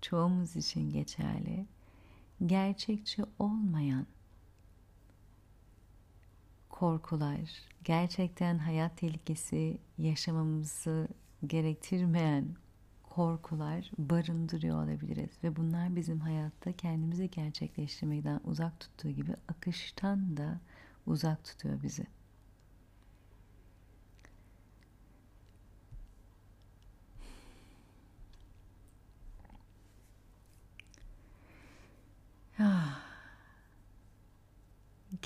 çoğumuz 0.00 0.56
için 0.56 0.90
geçerli. 0.90 1.66
Gerçekçi 2.46 3.24
olmayan 3.38 4.06
korkular, 6.80 7.40
gerçekten 7.84 8.58
hayat 8.58 8.96
tehlikesi 8.96 9.78
yaşamamızı 9.98 11.08
gerektirmeyen 11.46 12.44
korkular 13.02 13.90
barındırıyor 13.98 14.84
olabiliriz 14.84 15.30
ve 15.44 15.56
bunlar 15.56 15.96
bizim 15.96 16.20
hayatta 16.20 16.72
kendimizi 16.72 17.30
gerçekleştirmekten 17.30 18.40
uzak 18.44 18.80
tuttuğu 18.80 19.10
gibi 19.10 19.32
akıştan 19.48 20.36
da 20.36 20.60
uzak 21.06 21.44
tutuyor 21.44 21.82
bizi. 21.82 22.06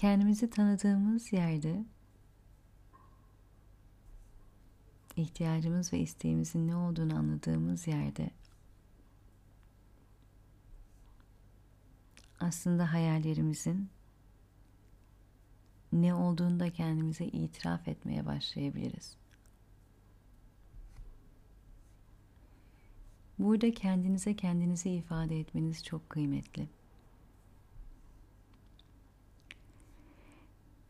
Kendimizi 0.05 0.50
tanıdığımız 0.50 1.32
yerde 1.32 1.84
ihtiyacımız 5.16 5.92
ve 5.92 5.98
isteğimizin 5.98 6.68
ne 6.68 6.76
olduğunu 6.76 7.18
anladığımız 7.18 7.86
yerde 7.86 8.30
aslında 12.40 12.92
hayallerimizin 12.92 13.88
ne 15.92 16.14
olduğunu 16.14 16.61
da 16.61 16.70
kendimize 16.70 17.24
itiraf 17.24 17.88
etmeye 17.88 18.26
başlayabiliriz. 18.26 19.16
Burada 23.38 23.74
kendinize 23.74 24.36
kendinize 24.36 24.90
ifade 24.90 25.40
etmeniz 25.40 25.84
çok 25.84 26.11
kıymetli. 26.11 26.68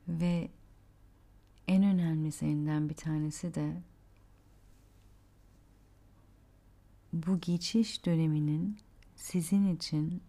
Ve 0.09 0.49
en 1.69 1.83
önemlisinden 1.83 2.89
bir 2.89 2.95
tanesi 2.95 3.55
de 3.55 3.83
bu 7.13 7.41
geçiş 7.41 8.07
döneminin 8.07 8.79
sizin 9.17 9.77
için 9.77 10.23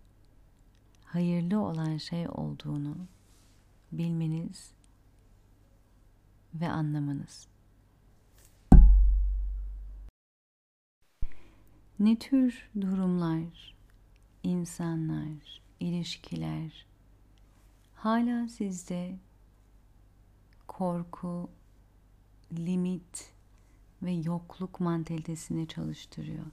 hayırlı 1.06 1.60
olan 1.60 1.98
şey 1.98 2.30
olduğunu 2.30 2.96
bilmeniz 3.92 4.72
ve 6.54 6.70
anlamanız. 6.70 7.48
Ne 12.00 12.20
tür 12.20 12.70
durumlar, 12.82 13.76
insanlar, 14.44 15.62
ilişkiler 15.80 16.86
hala 17.96 18.48
sizde 18.48 19.16
korku, 20.78 21.50
limit 22.52 23.34
ve 24.04 24.12
yokluk 24.12 24.80
mantalitesini 24.80 25.68
çalıştırıyor? 25.68 26.46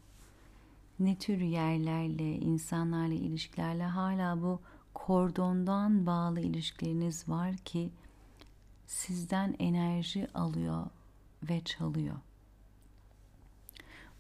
ne 1.01 1.19
tür 1.19 1.41
yerlerle, 1.41 2.39
insanlarla, 2.39 3.15
ilişkilerle 3.15 3.85
hala 3.85 4.43
bu 4.43 4.61
kordondan 4.95 6.07
bağlı 6.07 6.41
ilişkileriniz 6.41 7.29
var 7.29 7.57
ki 7.57 7.91
sizden 8.87 9.57
enerji 9.59 10.29
alıyor 10.35 10.87
ve 11.43 11.65
çalıyor. 11.65 12.17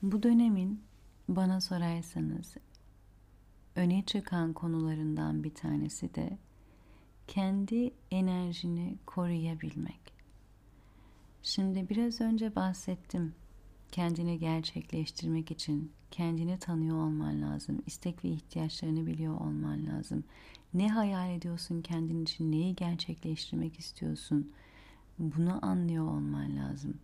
Bu 0.03 0.22
dönemin 0.22 0.82
bana 1.28 1.61
sorarsanız 1.61 2.55
öne 3.76 4.03
çıkan 4.07 4.53
konularından 4.53 5.44
bir 5.44 5.55
tanesi 5.55 6.14
de 6.14 6.38
kendi 7.29 7.91
enerjini 8.11 8.97
koruyabilmek. 9.07 10.12
Şimdi 11.43 11.89
biraz 11.89 12.20
önce 12.20 12.57
bahsettim. 12.57 13.35
Kendini 13.93 14.39
gerçekleştirmek 14.39 15.51
için 15.51 15.93
kendini 16.11 16.59
tanıyor 16.59 16.97
olman 16.97 17.43
lazım. 17.43 17.83
İstek 17.87 18.25
ve 18.25 18.29
ihtiyaçlarını 18.29 19.07
biliyor 19.07 19.41
olman 19.41 19.87
lazım. 19.87 20.25
Ne 20.75 20.89
hayal 20.89 21.31
ediyorsun 21.31 21.83
kendin 21.83 22.23
için, 22.23 22.53
neyi 22.53 22.77
gerçekleştirmek 22.77 23.79
istiyorsun? 23.79 24.53
Bunu 25.18 25.66
anlıyor 25.66 26.05
olman 26.05 26.57
lazım. 26.57 26.95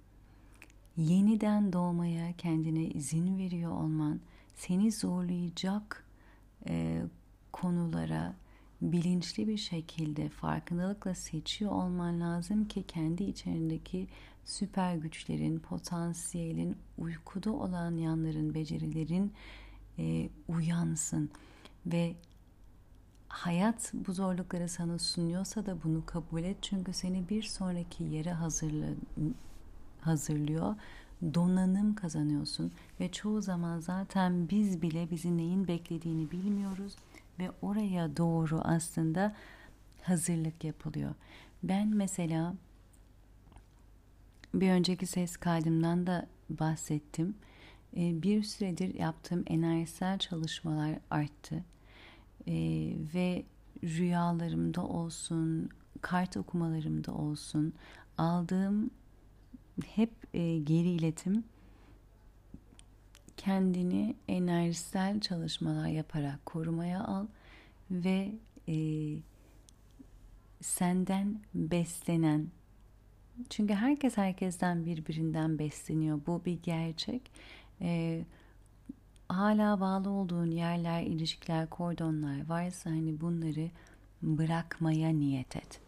Yeniden 0.97 1.73
doğmaya 1.73 2.33
kendine 2.33 2.85
izin 2.85 3.39
veriyor 3.39 3.73
olman, 3.73 4.21
seni 4.57 4.93
zorlayacak 4.93 6.05
e, 6.69 7.03
konulara 7.53 8.35
bilinçli 8.83 9.49
bir 9.49 9.57
şekilde 9.57 10.29
farkındalıkla 10.29 11.14
seçiyor 11.14 11.72
olman 11.72 12.20
lazım 12.20 12.68
ki 12.68 12.85
kendi 12.89 13.24
içerindeki 13.24 14.09
süper 14.45 14.95
güçlerin, 14.95 15.59
potansiyelin, 15.59 16.76
uykuda 16.99 17.53
olan 17.53 17.97
yanların, 17.97 18.55
becerilerin 18.55 19.33
e, 19.99 20.29
uyansın. 20.49 21.31
Ve 21.87 22.16
hayat 23.29 23.93
bu 23.95 24.12
zorlukları 24.12 24.68
sana 24.68 24.99
sunuyorsa 24.99 25.66
da 25.66 25.83
bunu 25.85 26.07
kabul 26.07 26.43
et. 26.43 26.57
Çünkü 26.62 26.93
seni 26.93 27.29
bir 27.29 27.43
sonraki 27.43 28.05
yere 28.05 28.33
hazırla, 28.33 28.87
hazırlıyor. 30.01 30.74
Donanım 31.35 31.95
kazanıyorsun. 31.95 32.72
Ve 33.01 33.12
çoğu 33.12 33.43
zaman 33.43 33.81
zaten 33.81 34.49
biz 34.49 34.83
bile 34.83 35.11
bizi 35.11 35.37
neyin 35.37 35.68
beklediğini 35.68 36.31
bilmiyoruz 36.31 36.97
ve 37.39 37.51
oraya 37.62 38.16
doğru 38.16 38.61
aslında 38.64 39.36
hazırlık 40.03 40.64
yapılıyor. 40.64 41.14
Ben 41.62 41.89
mesela 41.89 42.55
bir 44.55 44.70
önceki 44.70 45.07
ses 45.07 45.36
kaydımdan 45.36 46.07
da 46.07 46.26
bahsettim. 46.51 47.34
Ee, 47.97 48.22
bir 48.22 48.43
süredir 48.43 48.95
yaptığım 48.95 49.45
enerjisel 49.47 50.18
çalışmalar 50.18 50.99
arttı. 51.11 51.64
Ee, 52.47 52.53
ve 53.14 53.45
rüyalarımda 53.84 54.82
olsun, 54.82 55.68
kart 56.01 56.36
okumalarımda 56.36 57.14
olsun 57.14 57.74
aldığım 58.18 58.91
hep 59.86 60.11
e, 60.34 60.59
geri 60.59 60.89
iletim 60.89 61.45
kendini 63.39 64.16
enerjisel 64.28 65.20
çalışmalar 65.20 65.89
yaparak 65.89 66.47
korumaya 66.47 67.05
al 67.05 67.26
ve 67.91 68.32
e, 68.68 68.76
senden 70.61 71.41
beslenen 71.55 72.49
çünkü 73.51 73.74
herkes 73.74 74.16
herkesten 74.16 74.86
birbirinden 74.86 75.59
besleniyor. 75.59 76.20
Bu 76.26 76.45
bir 76.45 76.62
gerçek. 76.62 77.30
Ee, 77.80 78.24
hala 79.28 79.80
bağlı 79.80 80.11
olduğun 80.11 80.51
yerler, 80.51 81.03
ilişkiler, 81.03 81.70
kordonlar 81.70 82.49
varsa 82.49 82.91
hani 82.91 83.20
bunları 83.20 83.70
bırakmaya 84.22 85.09
niyet 85.09 85.57
et. 85.57 85.80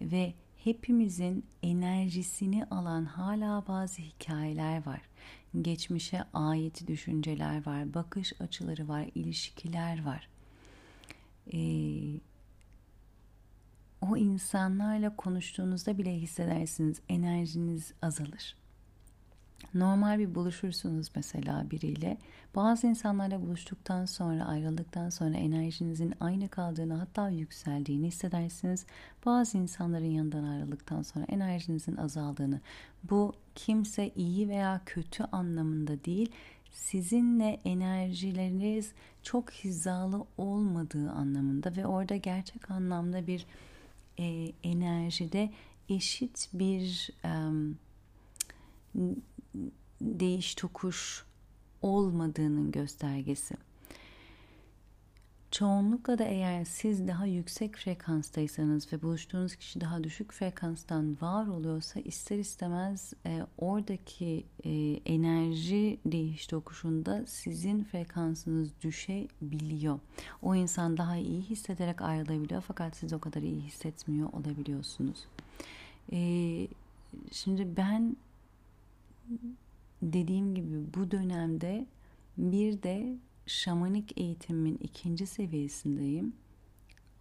Ve 0.00 0.34
hepimizin 0.56 1.44
enerjisini 1.62 2.64
alan 2.64 3.04
hala 3.04 3.64
bazı 3.68 4.02
hikayeler 4.02 4.86
var. 4.86 5.00
Geçmişe 5.62 6.24
ait 6.34 6.86
düşünceler 6.86 7.66
var, 7.66 7.94
bakış 7.94 8.40
açıları 8.40 8.88
var, 8.88 9.06
ilişkiler 9.14 10.04
var. 10.04 10.28
Ee, 11.52 12.20
o 14.00 14.16
insanlarla 14.16 15.16
konuştuğunuzda 15.16 15.98
bile 15.98 16.14
hissedersiniz 16.14 17.00
enerjiniz 17.08 17.92
azalır. 18.02 18.56
Normal 19.74 20.18
bir 20.18 20.34
buluşursunuz 20.34 21.10
mesela 21.16 21.70
biriyle. 21.70 22.18
Bazı 22.54 22.86
insanlarla 22.86 23.42
buluştuktan 23.42 24.04
sonra, 24.04 24.44
ayrıldıktan 24.44 25.10
sonra 25.10 25.36
enerjinizin 25.36 26.14
aynı 26.20 26.48
kaldığını 26.48 26.94
hatta 26.94 27.28
yükseldiğini 27.28 28.06
hissedersiniz. 28.06 28.86
Bazı 29.26 29.58
insanların 29.58 30.04
yanından 30.04 30.44
ayrıldıktan 30.44 31.02
sonra 31.02 31.24
enerjinizin 31.28 31.96
azaldığını. 31.96 32.60
Bu 33.02 33.32
kimse 33.54 34.10
iyi 34.16 34.48
veya 34.48 34.80
kötü 34.86 35.24
anlamında 35.32 36.04
değil, 36.04 36.30
sizinle 36.72 37.60
enerjileriniz 37.64 38.92
çok 39.22 39.50
hizalı 39.50 40.26
olmadığı 40.38 41.10
anlamında 41.10 41.76
ve 41.76 41.86
orada 41.86 42.16
gerçek 42.16 42.70
anlamda 42.70 43.26
bir 43.26 43.46
e, 44.18 44.52
enerjide 44.62 45.50
eşit 45.88 46.48
bir 46.52 47.10
e, 47.24 47.30
değiş 50.00 50.54
tokuş 50.54 51.24
olmadığının 51.82 52.72
göstergesi. 52.72 53.54
Çoğunlukla 55.50 56.18
da 56.18 56.24
eğer 56.24 56.64
siz 56.64 57.08
daha 57.08 57.26
yüksek 57.26 57.76
frekanstaysanız 57.76 58.92
ve 58.92 59.02
buluştuğunuz 59.02 59.56
kişi 59.56 59.80
daha 59.80 60.04
düşük 60.04 60.32
frekanstan 60.32 61.16
var 61.20 61.46
oluyorsa 61.46 62.00
ister 62.00 62.38
istemez 62.38 63.12
e, 63.26 63.46
oradaki 63.58 64.44
e, 64.64 64.70
enerji 65.06 65.98
değiş 66.06 66.46
tokuşunda 66.46 67.26
sizin 67.26 67.84
frekansınız 67.84 68.70
düşebiliyor. 68.82 69.98
O 70.42 70.54
insan 70.54 70.96
daha 70.96 71.16
iyi 71.16 71.42
hissederek 71.42 72.02
ayrılabiliyor 72.02 72.62
fakat 72.68 72.96
siz 72.96 73.12
o 73.12 73.18
kadar 73.18 73.42
iyi 73.42 73.60
hissetmiyor 73.60 74.32
olabiliyorsunuz. 74.32 75.24
E, 76.12 76.18
şimdi 77.32 77.76
ben 77.76 78.16
dediğim 80.02 80.54
gibi 80.54 80.94
bu 80.94 81.10
dönemde 81.10 81.86
bir 82.38 82.82
de 82.82 83.16
şamanik 83.50 84.18
eğitimin 84.18 84.78
ikinci 84.82 85.26
seviyesindeyim 85.26 86.32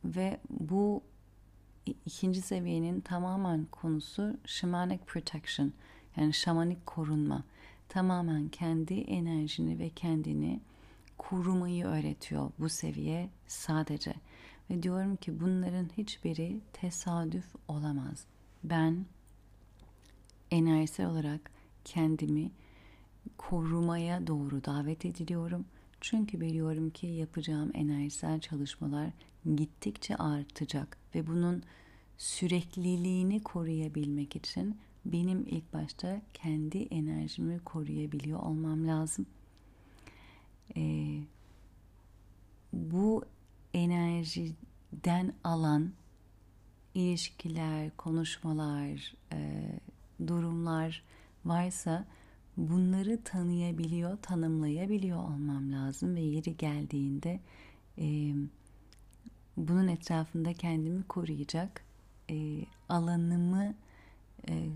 ve 0.05 0.39
bu 0.49 1.03
ikinci 2.05 2.41
seviyenin 2.41 3.01
tamamen 3.01 3.65
konusu 3.71 4.37
shamanic 4.45 4.99
protection 5.05 5.73
yani 6.17 6.33
şamanik 6.33 6.85
korunma. 6.85 7.43
Tamamen 7.89 8.49
kendi 8.49 8.93
enerjini 8.93 9.79
ve 9.79 9.89
kendini 9.89 10.59
korumayı 11.17 11.85
öğretiyor 11.85 12.51
bu 12.59 12.69
seviye 12.69 13.29
sadece. 13.47 14.13
Ve 14.69 14.83
diyorum 14.83 15.15
ki 15.15 15.39
bunların 15.39 15.89
hiçbiri 15.97 16.59
tesadüf 16.73 17.55
olamaz. 17.67 18.25
Ben 18.63 19.05
enerjisel 20.51 21.05
olarak 21.05 21.51
kendimi 21.85 22.51
korumaya 23.37 24.27
doğru 24.27 24.65
davet 24.65 25.05
ediliyorum. 25.05 25.65
Çünkü 26.01 26.41
biliyorum 26.41 26.89
ki 26.89 27.07
yapacağım 27.07 27.71
enerjisel 27.73 28.39
çalışmalar 28.39 29.09
gittikçe 29.55 30.15
artacak 30.15 30.97
ve 31.15 31.27
bunun 31.27 31.63
sürekliliğini 32.17 33.43
koruyabilmek 33.43 34.35
için 34.35 34.77
benim 35.05 35.45
ilk 35.47 35.73
başta 35.73 36.21
kendi 36.33 36.77
enerjimi 36.77 37.59
koruyabiliyor 37.59 38.39
olmam 38.39 38.87
lazım. 38.87 39.25
Ee, 40.77 41.19
bu 42.73 43.25
enerjiden 43.73 45.33
alan 45.43 45.91
ilişkiler, 46.93 47.97
konuşmalar, 47.97 49.13
e, 49.33 49.69
durumlar 50.27 51.03
varsa 51.45 52.05
bunları 52.59 53.23
tanıyabiliyor, 53.23 54.17
tanımlayabiliyor 54.17 55.17
olmam 55.17 55.71
lazım 55.71 56.15
ve 56.15 56.21
yeri 56.21 56.57
geldiğinde 56.57 57.39
e, 57.97 58.33
bunun 59.57 59.87
etrafında 59.87 60.53
kendimi 60.53 61.03
koruyacak 61.03 61.83
e, 62.29 62.65
alanımı 62.89 63.73
e, 64.49 64.69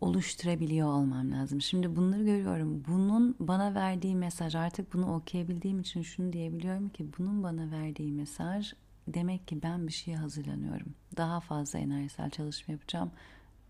oluşturabiliyor 0.00 0.88
olmam 0.88 1.32
lazım. 1.32 1.60
Şimdi 1.60 1.96
bunları 1.96 2.24
görüyorum. 2.24 2.84
Bunun 2.88 3.36
bana 3.40 3.74
verdiği 3.74 4.16
mesaj 4.16 4.54
artık 4.54 4.94
bunu 4.94 5.14
okuyabildiğim 5.14 5.80
için 5.80 6.02
şunu 6.02 6.32
diyebiliyorum 6.32 6.88
ki 6.88 7.06
bunun 7.18 7.42
bana 7.42 7.70
verdiği 7.70 8.12
mesaj 8.12 8.72
demek 9.08 9.48
ki 9.48 9.62
ben 9.62 9.86
bir 9.86 9.92
şeye 9.92 10.16
hazırlanıyorum. 10.16 10.94
Daha 11.16 11.40
fazla 11.40 11.78
enerjisel 11.78 12.30
çalışma 12.30 12.72
yapacağım 12.72 13.10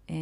e, 0.08 0.18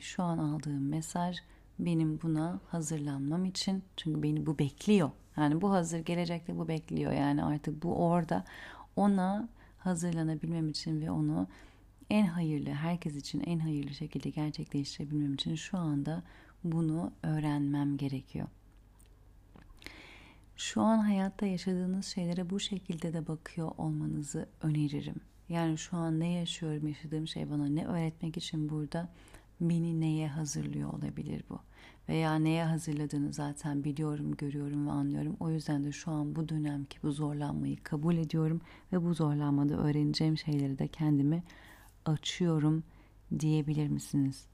şu 0.00 0.22
an 0.22 0.38
aldığım 0.38 0.88
mesaj 0.88 1.36
benim 1.78 2.22
buna 2.22 2.60
hazırlanmam 2.68 3.44
için 3.44 3.82
çünkü 3.96 4.22
beni 4.22 4.46
bu 4.46 4.58
bekliyor. 4.58 5.10
Yani 5.36 5.60
bu 5.60 5.72
hazır 5.72 5.98
gelecekte 5.98 6.58
bu 6.58 6.68
bekliyor. 6.68 7.12
Yani 7.12 7.44
artık 7.44 7.82
bu 7.82 7.96
orada 7.96 8.44
ona 8.96 9.48
hazırlanabilmem 9.78 10.68
için 10.68 11.00
ve 11.00 11.10
onu 11.10 11.48
en 12.10 12.26
hayırlı, 12.26 12.70
herkes 12.70 13.16
için 13.16 13.40
en 13.40 13.58
hayırlı 13.58 13.94
şekilde 13.94 14.30
gerçekleştirebilmem 14.30 15.34
için 15.34 15.54
şu 15.54 15.78
anda 15.78 16.22
bunu 16.64 17.12
öğrenmem 17.22 17.96
gerekiyor. 17.96 18.48
Şu 20.56 20.82
an 20.82 20.98
hayatta 20.98 21.46
yaşadığınız 21.46 22.06
şeylere 22.06 22.50
bu 22.50 22.60
şekilde 22.60 23.12
de 23.12 23.26
bakıyor 23.26 23.72
olmanızı 23.78 24.48
öneririm. 24.62 25.20
Yani 25.48 25.78
şu 25.78 25.96
an 25.96 26.20
ne 26.20 26.32
yaşıyorum, 26.32 26.88
yaşadığım 26.88 27.28
şey 27.28 27.50
bana 27.50 27.66
ne 27.66 27.86
öğretmek 27.86 28.36
için 28.36 28.68
burada 28.68 29.08
beni 29.60 30.00
neye 30.00 30.28
hazırlıyor 30.28 30.92
olabilir 30.92 31.44
bu? 31.50 31.58
Veya 32.08 32.34
neye 32.34 32.64
hazırladığını 32.64 33.32
zaten 33.32 33.84
biliyorum, 33.84 34.36
görüyorum 34.36 34.86
ve 34.86 34.90
anlıyorum. 34.90 35.36
O 35.40 35.50
yüzden 35.50 35.84
de 35.84 35.92
şu 35.92 36.10
an 36.10 36.36
bu 36.36 36.48
dönemki 36.48 36.98
bu 37.02 37.12
zorlanmayı 37.12 37.82
kabul 37.82 38.16
ediyorum 38.16 38.60
ve 38.92 39.04
bu 39.04 39.14
zorlanmada 39.14 39.74
öğreneceğim 39.74 40.38
şeyleri 40.38 40.78
de 40.78 40.88
kendimi 40.88 41.42
açıyorum 42.04 42.82
diyebilir 43.38 43.88
misiniz? 43.88 44.46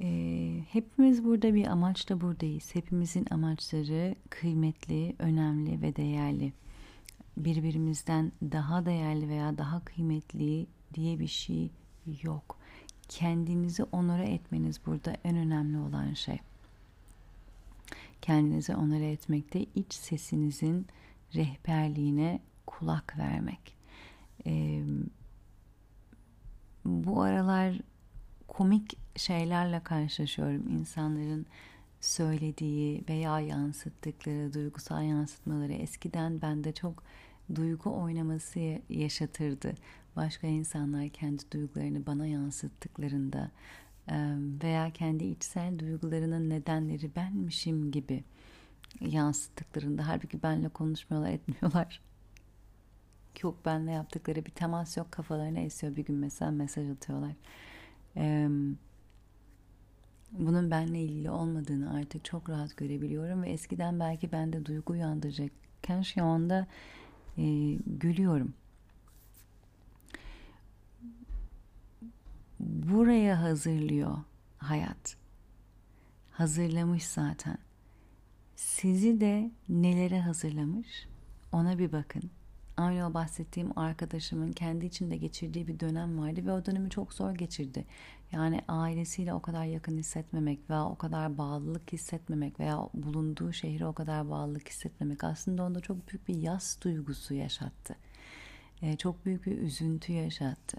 Ee, 0.00 0.60
hepimiz 0.68 1.24
burada 1.24 1.54
bir 1.54 1.66
amaçla 1.66 2.20
buradayız. 2.20 2.74
Hepimizin 2.74 3.26
amaçları 3.30 4.14
kıymetli, 4.30 5.16
önemli 5.18 5.82
ve 5.82 5.96
değerli 5.96 6.52
birbirimizden 7.44 8.32
daha 8.42 8.86
değerli 8.86 9.28
veya 9.28 9.58
daha 9.58 9.84
kıymetli 9.84 10.66
diye 10.94 11.18
bir 11.18 11.26
şey 11.26 11.70
yok. 12.22 12.58
Kendinizi 13.08 13.84
onora 13.84 14.24
etmeniz 14.24 14.80
burada 14.86 15.16
en 15.24 15.36
önemli 15.36 15.78
olan 15.78 16.14
şey. 16.14 16.38
Kendinizi 18.22 18.76
onora 18.76 19.04
etmekte 19.04 19.66
iç 19.74 19.94
sesinizin 19.94 20.86
rehberliğine 21.34 22.40
kulak 22.66 23.18
vermek. 23.18 23.76
Ee, 24.46 24.82
bu 26.84 27.22
aralar 27.22 27.78
komik 28.48 28.98
şeylerle 29.16 29.80
karşılaşıyorum. 29.80 30.68
insanların 30.68 31.46
söylediği 32.00 33.04
veya 33.08 33.40
yansıttıkları 33.40 34.54
duygusal 34.54 35.04
yansıtmaları 35.04 35.72
eskiden 35.72 36.42
bende 36.42 36.72
çok 36.72 37.02
duygu 37.54 37.94
oynaması 38.02 38.78
yaşatırdı. 38.88 39.74
Başka 40.16 40.46
insanlar 40.46 41.08
kendi 41.08 41.50
duygularını 41.50 42.06
bana 42.06 42.26
yansıttıklarında 42.26 43.50
veya 44.62 44.90
kendi 44.90 45.24
içsel 45.24 45.78
duygularının 45.78 46.50
nedenleri 46.50 47.16
benmişim 47.16 47.90
gibi 47.90 48.24
yansıttıklarında 49.00 50.08
halbuki 50.08 50.42
benle 50.42 50.68
konuşmuyorlar 50.68 51.30
etmiyorlar. 51.30 52.00
Yok 53.42 53.64
benle 53.64 53.90
yaptıkları 53.90 54.46
bir 54.46 54.50
temas 54.50 54.96
yok 54.96 55.12
kafalarına 55.12 55.58
esiyor 55.58 55.96
bir 55.96 56.04
gün 56.04 56.16
mesela 56.16 56.50
mesaj 56.50 56.90
atıyorlar. 56.90 57.32
Bunun 60.32 60.70
benle 60.70 61.02
ilgili 61.02 61.30
olmadığını 61.30 61.94
artık 61.94 62.24
çok 62.24 62.50
rahat 62.50 62.76
görebiliyorum 62.76 63.42
ve 63.42 63.50
eskiden 63.50 64.00
belki 64.00 64.32
bende 64.32 64.66
duygu 64.66 64.92
uyandıracakken 64.92 66.02
şu 66.02 66.24
anda 66.24 66.66
e, 67.38 67.74
gülüyorum. 67.86 68.54
Buraya 72.60 73.42
hazırlıyor 73.42 74.18
hayat. 74.58 75.16
Hazırlamış 76.30 77.04
zaten. 77.04 77.58
Sizi 78.56 79.20
de 79.20 79.50
nelere 79.68 80.20
hazırlamış 80.20 81.08
ona 81.52 81.78
bir 81.78 81.92
bakın. 81.92 82.30
Aynı 82.78 83.06
o 83.06 83.14
bahsettiğim 83.14 83.78
arkadaşımın 83.78 84.52
kendi 84.52 84.86
içinde 84.86 85.16
geçirdiği 85.16 85.68
bir 85.68 85.80
dönem 85.80 86.18
vardı 86.18 86.46
ve 86.46 86.52
o 86.52 86.66
dönemi 86.66 86.90
çok 86.90 87.12
zor 87.14 87.32
geçirdi. 87.32 87.84
Yani 88.32 88.60
ailesiyle 88.68 89.34
o 89.34 89.42
kadar 89.42 89.64
yakın 89.64 89.98
hissetmemek 89.98 90.70
veya 90.70 90.84
o 90.84 90.96
kadar 90.96 91.38
bağlılık 91.38 91.92
hissetmemek 91.92 92.60
veya 92.60 92.88
bulunduğu 92.94 93.52
şehre 93.52 93.86
o 93.86 93.92
kadar 93.92 94.30
bağlılık 94.30 94.68
hissetmemek 94.68 95.24
aslında 95.24 95.64
onda 95.64 95.80
çok 95.80 96.08
büyük 96.08 96.28
bir 96.28 96.34
yas 96.34 96.80
duygusu 96.80 97.34
yaşattı. 97.34 97.96
Ee, 98.82 98.96
çok 98.96 99.24
büyük 99.24 99.46
bir 99.46 99.58
üzüntü 99.58 100.12
yaşattı. 100.12 100.78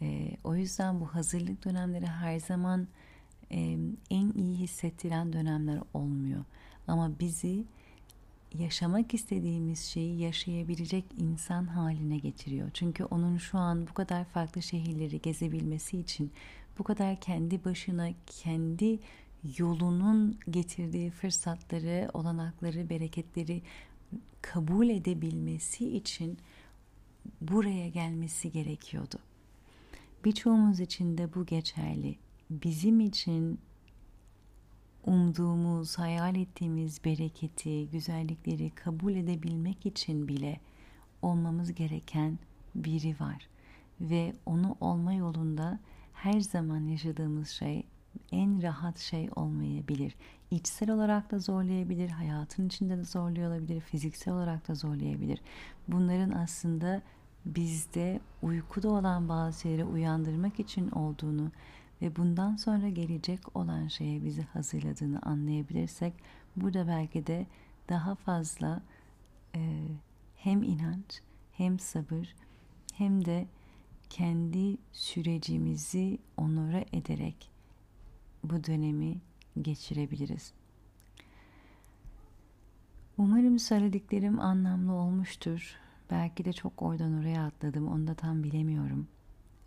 E, 0.00 0.36
o 0.44 0.54
yüzden 0.54 1.00
bu 1.00 1.06
hazırlık 1.06 1.64
dönemleri 1.64 2.06
her 2.06 2.40
zaman 2.40 2.88
e, 3.50 3.78
en 4.10 4.32
iyi 4.32 4.56
hissettiren 4.58 5.32
dönemler 5.32 5.78
olmuyor. 5.94 6.44
Ama 6.88 7.18
bizi 7.18 7.64
yaşamak 8.58 9.14
istediğimiz 9.14 9.80
şeyi 9.80 10.20
yaşayabilecek 10.20 11.04
insan 11.18 11.64
haline 11.64 12.18
getiriyor. 12.18 12.70
Çünkü 12.74 13.04
onun 13.04 13.38
şu 13.38 13.58
an 13.58 13.86
bu 13.86 13.94
kadar 13.94 14.24
farklı 14.24 14.62
şehirleri 14.62 15.20
gezebilmesi 15.20 15.98
için 15.98 16.32
bu 16.78 16.84
kadar 16.84 17.20
kendi 17.20 17.64
başına 17.64 18.08
kendi 18.26 18.98
yolunun 19.58 20.38
getirdiği 20.50 21.10
fırsatları, 21.10 22.10
olanakları, 22.14 22.90
bereketleri 22.90 23.62
kabul 24.42 24.88
edebilmesi 24.88 25.96
için 25.96 26.38
buraya 27.40 27.88
gelmesi 27.88 28.52
gerekiyordu. 28.52 29.18
Birçoğumuz 30.24 30.80
için 30.80 31.18
de 31.18 31.34
bu 31.34 31.46
geçerli. 31.46 32.16
Bizim 32.50 33.00
için 33.00 33.58
umduğumuz, 35.06 35.98
hayal 35.98 36.36
ettiğimiz 36.36 37.04
bereketi, 37.04 37.90
güzellikleri 37.90 38.70
kabul 38.70 39.14
edebilmek 39.14 39.86
için 39.86 40.28
bile 40.28 40.60
olmamız 41.22 41.74
gereken 41.74 42.38
biri 42.74 43.16
var. 43.20 43.48
Ve 44.00 44.32
onu 44.46 44.76
olma 44.80 45.12
yolunda 45.12 45.78
her 46.12 46.40
zaman 46.40 46.80
yaşadığımız 46.80 47.48
şey 47.48 47.86
en 48.32 48.62
rahat 48.62 48.98
şey 48.98 49.30
olmayabilir. 49.36 50.14
İçsel 50.50 50.90
olarak 50.90 51.30
da 51.30 51.38
zorlayabilir, 51.38 52.08
hayatın 52.08 52.66
içinde 52.66 52.96
de 52.96 53.04
zorluyor 53.04 53.50
olabilir, 53.50 53.80
fiziksel 53.80 54.34
olarak 54.34 54.68
da 54.68 54.74
zorlayabilir. 54.74 55.40
Bunların 55.88 56.30
aslında 56.30 57.02
bizde 57.46 58.20
uykuda 58.42 58.88
olan 58.90 59.28
bazı 59.28 59.60
şeyleri 59.60 59.84
uyandırmak 59.84 60.60
için 60.60 60.90
olduğunu 60.90 61.50
ve 62.02 62.16
bundan 62.16 62.56
sonra 62.56 62.88
gelecek 62.88 63.56
olan 63.56 63.88
şeye 63.88 64.24
bizi 64.24 64.42
hazırladığını 64.42 65.20
anlayabilirsek 65.22 66.14
burada 66.56 66.88
belki 66.88 67.26
de 67.26 67.46
daha 67.88 68.14
fazla 68.14 68.82
e, 69.54 69.82
hem 70.36 70.62
inanç 70.62 71.22
hem 71.52 71.78
sabır 71.78 72.34
hem 72.94 73.24
de 73.24 73.46
kendi 74.10 74.76
sürecimizi 74.92 76.18
onora 76.36 76.84
ederek 76.92 77.50
bu 78.44 78.64
dönemi 78.64 79.20
geçirebiliriz. 79.62 80.52
Umarım 83.18 83.58
söylediklerim 83.58 84.40
anlamlı 84.40 84.92
olmuştur. 84.92 85.76
Belki 86.10 86.44
de 86.44 86.52
çok 86.52 86.82
oradan 86.82 87.20
oraya 87.20 87.46
atladım. 87.46 87.88
Onu 87.88 88.06
da 88.06 88.14
tam 88.14 88.42
bilemiyorum. 88.42 89.08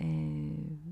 Ee, 0.01 0.05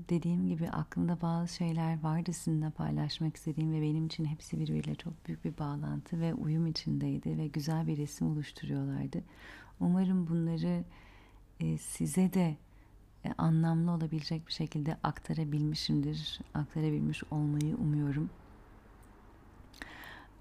dediğim 0.08 0.48
gibi 0.48 0.70
aklımda 0.70 1.20
bazı 1.22 1.54
şeyler 1.54 2.02
vardı 2.02 2.32
sizinle 2.32 2.70
paylaşmak 2.70 3.36
istediğim 3.36 3.72
ve 3.72 3.82
benim 3.82 4.06
için 4.06 4.24
hepsi 4.24 4.60
birbiriyle 4.60 4.94
çok 4.94 5.26
büyük 5.26 5.44
bir 5.44 5.58
bağlantı 5.58 6.20
ve 6.20 6.34
uyum 6.34 6.66
içindeydi 6.66 7.38
ve 7.38 7.46
güzel 7.46 7.86
bir 7.86 7.96
resim 7.96 8.30
oluşturuyorlardı. 8.30 9.22
Umarım 9.80 10.26
bunları 10.28 10.84
e, 11.60 11.78
size 11.78 12.32
de 12.32 12.56
e, 13.24 13.32
anlamlı 13.38 13.90
olabilecek 13.90 14.46
bir 14.46 14.52
şekilde 14.52 14.96
aktarabilmişimdir. 15.02 16.40
Aktarabilmiş 16.54 17.22
olmayı 17.30 17.76
umuyorum. 17.76 18.30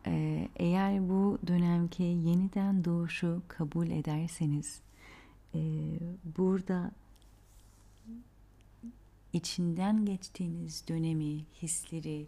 E, 0.08 0.48
eğer 0.56 1.10
bu 1.10 1.38
dönemki 1.48 2.04
yeniden 2.04 2.86
doğuşu 2.86 3.42
kabul 3.48 3.88
ederseniz 3.88 4.82
e, 5.56 5.60
burada 6.38 6.92
içinden 9.34 10.06
geçtiğiniz 10.06 10.88
dönemi, 10.88 11.46
hisleri, 11.62 12.28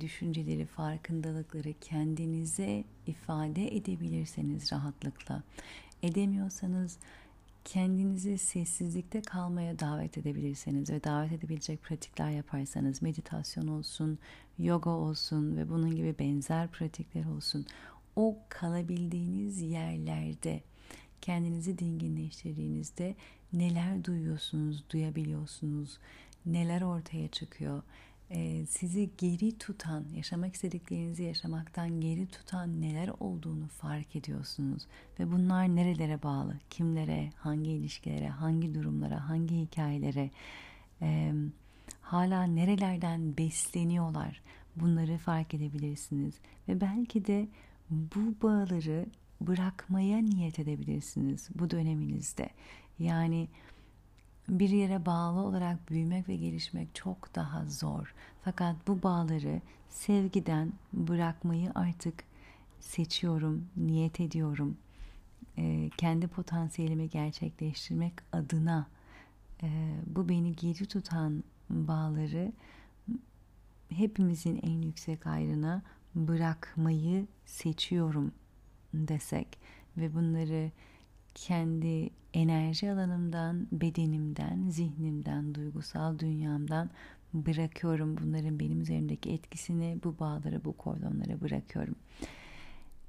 düşünceleri, 0.00 0.66
farkındalıkları 0.66 1.74
kendinize 1.80 2.84
ifade 3.06 3.76
edebilirseniz 3.76 4.72
rahatlıkla, 4.72 5.42
edemiyorsanız 6.02 6.98
kendinizi 7.64 8.38
sessizlikte 8.38 9.22
kalmaya 9.22 9.78
davet 9.78 10.18
edebilirseniz 10.18 10.90
ve 10.90 11.04
davet 11.04 11.32
edebilecek 11.32 11.82
pratikler 11.82 12.30
yaparsanız 12.30 13.02
meditasyon 13.02 13.68
olsun, 13.68 14.18
yoga 14.58 14.90
olsun 14.90 15.56
ve 15.56 15.68
bunun 15.68 15.96
gibi 15.96 16.14
benzer 16.18 16.68
pratikler 16.68 17.24
olsun. 17.24 17.66
O 18.16 18.38
kalabildiğiniz 18.48 19.60
yerlerde 19.60 20.60
kendinizi 21.20 21.78
dinginleştirdiğinizde 21.78 23.14
neler 23.52 24.04
duyuyorsunuz, 24.04 24.84
duyabiliyorsunuz, 24.90 25.98
neler 26.46 26.82
ortaya 26.82 27.28
çıkıyor 27.28 27.82
e, 28.30 28.66
sizi 28.66 29.10
geri 29.18 29.58
tutan, 29.58 30.04
yaşamak 30.16 30.54
istediklerinizi 30.54 31.22
yaşamaktan 31.22 32.00
geri 32.00 32.26
tutan 32.26 32.80
neler 32.80 33.10
olduğunu 33.20 33.68
fark 33.68 34.16
ediyorsunuz. 34.16 34.86
Ve 35.20 35.32
bunlar 35.32 35.76
nerelere 35.76 36.22
bağlı, 36.22 36.56
kimlere, 36.70 37.30
hangi 37.36 37.70
ilişkilere, 37.70 38.28
hangi 38.28 38.74
durumlara, 38.74 39.28
hangi 39.28 39.56
hikayelere, 39.56 40.30
e, 41.02 41.32
hala 42.00 42.44
nerelerden 42.44 43.36
besleniyorlar 43.36 44.42
bunları 44.76 45.18
fark 45.18 45.54
edebilirsiniz. 45.54 46.34
Ve 46.68 46.80
belki 46.80 47.26
de 47.26 47.48
bu 47.90 48.34
bağları 48.42 49.06
bırakmaya 49.40 50.18
niyet 50.18 50.58
edebilirsiniz 50.58 51.48
bu 51.54 51.70
döneminizde. 51.70 52.50
Yani 53.00 53.48
bir 54.48 54.68
yere 54.68 55.06
bağlı 55.06 55.40
olarak 55.40 55.90
büyümek 55.90 56.28
ve 56.28 56.36
gelişmek 56.36 56.94
çok 56.94 57.34
daha 57.34 57.64
zor. 57.66 58.14
Fakat 58.44 58.76
bu 58.86 59.02
bağları 59.02 59.60
sevgiden 59.88 60.72
bırakmayı 60.92 61.70
artık 61.74 62.24
seçiyorum, 62.80 63.66
niyet 63.76 64.20
ediyorum. 64.20 64.76
E, 65.58 65.90
kendi 65.96 66.28
potansiyelimi 66.28 67.10
gerçekleştirmek 67.10 68.12
adına 68.32 68.86
e, 69.62 69.94
bu 70.06 70.28
beni 70.28 70.56
geri 70.56 70.86
tutan 70.86 71.44
bağları 71.70 72.52
hepimizin 73.88 74.60
en 74.62 74.82
yüksek 74.82 75.26
ayrına 75.26 75.82
bırakmayı 76.14 77.26
seçiyorum 77.46 78.32
desek 78.94 79.58
ve 79.96 80.14
bunları 80.14 80.70
kendi 81.40 82.10
enerji 82.34 82.90
alanımdan, 82.92 83.66
bedenimden, 83.72 84.68
zihnimden, 84.68 85.54
duygusal 85.54 86.18
dünyamdan 86.18 86.90
bırakıyorum. 87.34 88.16
Bunların 88.16 88.60
benim 88.60 88.80
üzerimdeki 88.80 89.30
etkisini 89.30 89.98
bu 90.04 90.18
bağlara, 90.18 90.64
bu 90.64 90.76
kordonlara 90.76 91.40
bırakıyorum. 91.40 91.94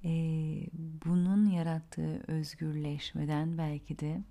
Ee, 0.03 0.67
bunun 1.05 1.49
yarattığı 1.49 2.23
özgürleşmeden 2.27 3.57
belki 3.57 3.99
de 3.99 4.21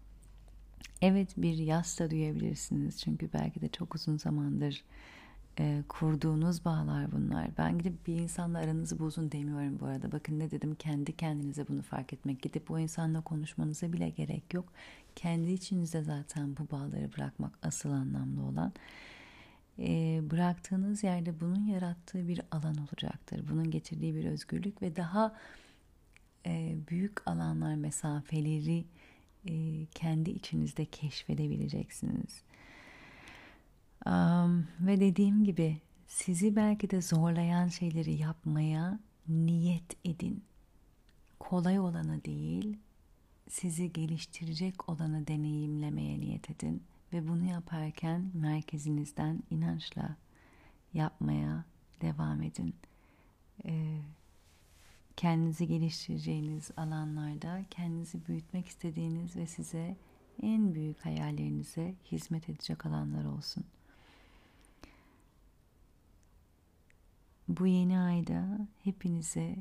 evet 1.03 1.29
bir 1.37 1.59
yas 1.59 2.01
da 2.01 2.11
duyabilirsiniz. 2.11 3.01
Çünkü 3.01 3.33
belki 3.33 3.61
de 3.61 3.69
çok 3.69 3.95
uzun 3.95 4.17
zamandır 4.17 4.85
e, 5.61 5.83
kurduğunuz 5.89 6.65
bağlar 6.65 7.13
bunlar. 7.13 7.49
Ben 7.59 7.79
gidip 7.79 8.07
bir 8.07 8.15
insanla 8.15 8.59
aranızı 8.59 8.99
bozun 8.99 9.33
demiyorum 9.33 9.79
bu 9.81 9.87
arada. 9.87 10.13
Bakın 10.13 10.39
ne 10.39 10.51
dedim 10.51 10.75
kendi 10.75 11.17
kendinize 11.17 11.69
bunu 11.69 11.83
fark 11.83 12.13
etmek. 12.13 12.43
Gidip 12.43 12.69
bu 12.69 12.79
insanla 12.79 13.21
konuşmanıza 13.21 13.93
bile 13.93 14.11
gerek 14.11 14.55
yok. 14.55 14.73
Kendi 15.17 15.51
içinizde 15.51 16.03
zaten 16.03 16.57
bu 16.57 16.77
bağları 16.77 17.11
bırakmak 17.17 17.59
asıl 17.63 17.91
anlamlı 17.91 18.43
olan. 18.43 18.73
E, 19.79 20.21
bıraktığınız 20.31 21.05
yerde 21.05 21.41
bunun 21.41 21.65
yarattığı 21.65 22.29
bir 22.29 22.41
alan 22.51 22.77
olacaktır. 22.77 23.45
Bunun 23.51 23.71
getirdiği 23.71 24.15
bir 24.15 24.25
özgürlük 24.25 24.83
ve 24.83 24.97
daha 24.97 25.37
e, 26.47 26.77
büyük 26.89 27.29
alanlar 27.29 27.75
mesafeleri 27.75 28.85
e, 29.49 29.87
kendi 29.87 30.31
içinizde 30.31 30.85
keşfedebileceksiniz. 30.85 32.43
Um, 34.07 34.69
ve 34.81 35.01
dediğim 35.01 35.45
gibi 35.45 35.81
sizi 36.07 36.57
belki 36.57 36.91
de 36.91 37.03
zorlayan 37.03 37.69
şeyleri 37.69 38.13
yapmaya 38.13 39.01
niyet 39.29 40.07
edin. 40.07 40.45
Kolay 41.41 41.81
olana 41.81 42.25
değil, 42.25 42.79
sizi 43.49 43.93
geliştirecek 43.93 44.89
olanı 44.89 45.27
deneyimlemeye 45.27 46.21
niyet 46.21 46.51
edin 46.51 46.83
ve 47.13 47.29
bunu 47.29 47.45
yaparken 47.45 48.31
merkezinizden 48.35 49.43
inançla 49.51 50.17
yapmaya 50.95 51.65
devam 52.01 52.43
edin. 52.43 52.75
Ee, 53.65 53.99
kendinizi 55.17 55.67
geliştireceğiniz 55.67 56.71
alanlarda 56.77 57.65
kendinizi 57.71 58.27
büyütmek 58.27 58.69
istediğiniz 58.69 59.37
ve 59.37 59.47
size 59.47 59.97
en 60.43 60.75
büyük 60.75 61.05
hayallerinize 61.05 61.95
hizmet 62.13 62.49
edecek 62.49 62.87
alanlar 62.87 63.25
olsun. 63.25 63.65
Bu 67.51 67.67
yeni 67.67 67.99
ayda 68.01 68.69
hepinize 68.85 69.57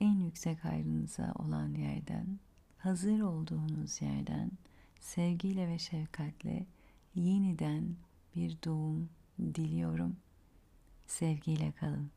en 0.00 0.18
yüksek 0.18 0.64
hayrınıza 0.64 1.32
olan 1.38 1.74
yerden, 1.74 2.38
hazır 2.78 3.20
olduğunuz 3.20 4.02
yerden 4.02 4.50
sevgiyle 5.00 5.68
ve 5.68 5.78
şefkatle 5.78 6.66
yeniden 7.14 7.96
bir 8.36 8.56
doğum 8.64 9.08
diliyorum. 9.38 10.16
Sevgiyle 11.06 11.72
kalın. 11.72 12.10